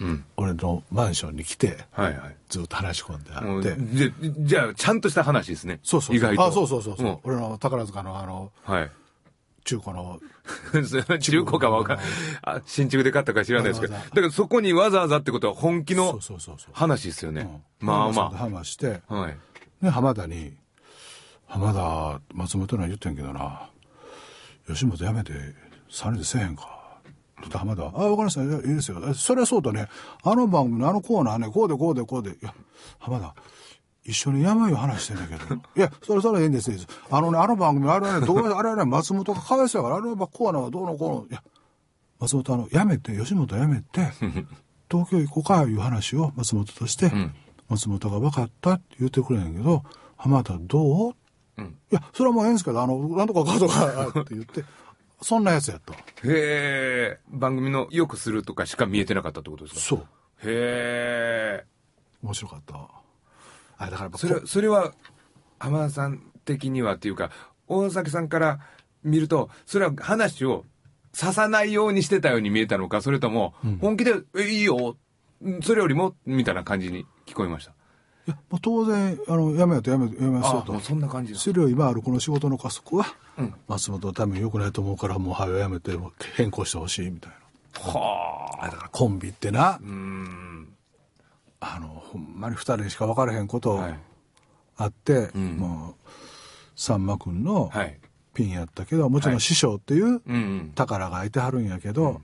[0.00, 0.24] うん。
[0.36, 2.36] 俺のマンションに来て、はいはい。
[2.48, 3.76] ずっと話し込んであって。
[3.94, 4.10] じゃ、
[4.40, 5.78] じゃあ、ちゃんとした話ですね。
[5.84, 6.16] そうそうそう。
[6.16, 6.44] 意外と。
[6.44, 8.90] あ、そうそうそうそう、ん俺の宝塚のあの、はい。
[9.64, 10.18] 中古の、
[11.20, 11.98] 中古かわかん
[12.42, 13.94] あ、新築で買ったか知らないですけど。
[13.94, 16.70] だからそこにわざわざってことは本気そのうそうそうそう。
[16.74, 17.42] 話ですよね。
[17.80, 19.14] うんまあま話して、あ。
[19.14, 19.36] はい。
[19.80, 20.54] ね、浜田に、
[21.52, 23.68] 浜田、松本には言ってんけどな、
[24.66, 25.32] 吉本辞めて、
[25.90, 26.96] 3人でせえへんか。
[27.46, 29.02] って浜田は、あ、わかりました、いやいいですよ。
[29.06, 29.88] えそれはそうだね、
[30.22, 32.54] あの番組のあのコーナーね、こうでこうでこうで、いや、
[32.98, 33.34] 浜田、
[34.02, 36.88] 一緒に山よ話してんだけど、いや、それそれいいんですいいです。
[37.10, 41.42] あのね、あの番組、あれはね、どうあれはね、松本がかわいそうやから、あれはコーナーはどうのこうの、いや、
[42.18, 44.10] 松本あの、辞めて、吉本辞めて、
[44.90, 47.34] 東京行こうか、いう話を松本として、ん。
[47.68, 49.82] 松本が分かったって言ってくれんやけど、
[50.16, 51.14] 浜田どう、
[51.62, 54.64] うんいや、それはもうええんですけど、あの、なんとかかとかって言って、
[55.22, 55.92] そんなやつやと。
[55.92, 59.80] へえ、番組のよくするとかしか見えてなかったってことですか？
[59.80, 59.98] そう。
[59.98, 61.64] へえ。
[62.22, 62.88] 面白かった。
[63.78, 64.92] あれだからそれこ、それは、
[65.58, 67.30] 浜田さん的にはっていうか、
[67.68, 68.60] 大崎さんから
[69.04, 70.64] 見ると、それは話を
[71.18, 74.96] 刺さないようにしてたように見えたのか、それとも、本気で、え、いいよ、
[75.62, 77.74] それよりも、みたいな感じに聞こえました？
[78.26, 80.82] いや、もう当然、あの、やめよとやめよやめますよとあもう。
[80.82, 83.06] そんな感じですそれを今あるこの仕事の加速は、
[83.38, 85.92] うん松本のために良くないと思うから、もう早やめて、
[86.36, 87.80] 変更してほしいみたいな。
[87.80, 88.66] はあ。
[88.66, 90.68] だからコンビってなう、ん。
[91.60, 93.98] あの、ほんまに二人にしか分からへんことはい
[94.76, 96.10] あって、んもう、
[96.80, 97.98] さんまくんのはい。
[98.34, 100.72] ピンやったけど、もちろん師匠っていううんうん。
[100.74, 102.20] 宝がいてはるんやけど、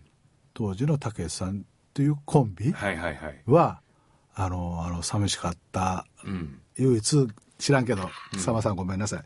[0.55, 3.43] 当時のたけしさんっていうコンビはいはいはい。
[4.39, 6.61] は、あの、あの、寂しかった、うん。
[6.77, 7.29] 唯一、
[7.59, 9.23] 知らんけど、さまさんごめんなさい。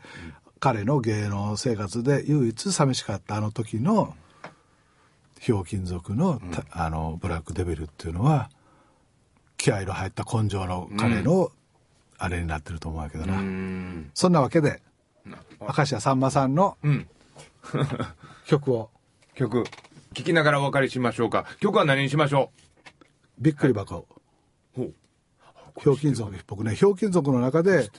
[0.59, 4.15] 彼の芸能生活で唯一寂しかったあの時の、
[5.39, 8.49] ひょうきん族の,た、あの、ブラックデビルっていうのは、
[9.57, 11.51] 気合の入った根性の彼の、
[12.17, 13.41] あれになってると思うけどうな。
[13.41, 14.09] ん。
[14.13, 14.81] そんなわけで、
[15.59, 17.07] 明石家さんまさんのうん。
[18.47, 18.89] 曲を、
[19.35, 19.63] 曲、
[20.13, 21.45] 聴きながらお別れしましょうか。
[21.59, 22.51] 曲は何にしましょ
[23.39, 23.95] びっくり箱。
[23.95, 24.12] うほう。
[25.81, 27.89] ひょうきん族、僕ね、ひょうきん族の中で、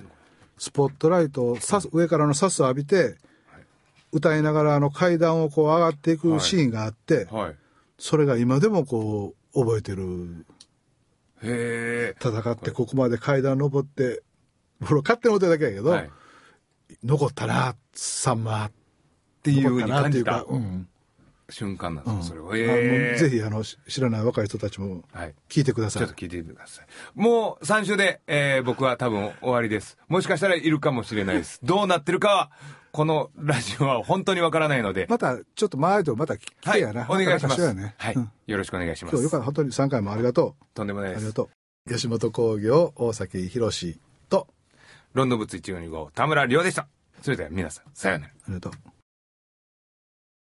[0.59, 3.17] スポットライトをさす上からのサスを浴びて、
[4.13, 7.57] 歌いながらあの階段をこう上がっていくシーンがあって、はい。
[7.99, 10.47] それが今でもこう覚えてる。
[11.43, 12.17] へえ。
[12.21, 14.23] 戦ってここまで階段登って、
[14.83, 16.11] 俺勝手に思ってるだけやけど、はい。
[17.03, 18.73] 残ったな、さんまっっ
[19.45, 20.89] ていうふうに感じたうん。
[21.51, 22.51] 瞬間なんです、それは。
[22.55, 23.17] え。
[23.19, 25.35] ぜひあのし知らない若い人たちもはい。
[25.49, 26.15] 聞いてくださいちょっと。
[26.17, 26.87] 聞いてみてください。
[27.15, 29.99] もう3週で、えー僕は多分終わりです。
[30.09, 31.61] もしかしたらいるかもしれないです。
[31.65, 32.51] どうなってるかは、
[32.93, 35.07] このラジオは本当にわからないので。
[35.11, 36.81] またちょっと前とまた来はい。
[36.81, 37.07] てやな。
[37.09, 37.75] お願いします。
[37.75, 38.31] ねはいうん。
[38.47, 39.37] よろしくお願いします今日よか。
[39.39, 39.45] った。
[39.45, 40.65] 本当に3回もありがとう。
[40.75, 41.19] とんでもないです。
[41.19, 41.51] ありがと
[41.87, 41.93] う。
[41.93, 43.99] 吉本興業大崎宏
[44.31, 44.49] と、
[45.13, 46.89] ロンドンブツ145田村亮でした。
[47.21, 48.33] それでは皆さん、さようなら。
[48.33, 48.73] ありがとう。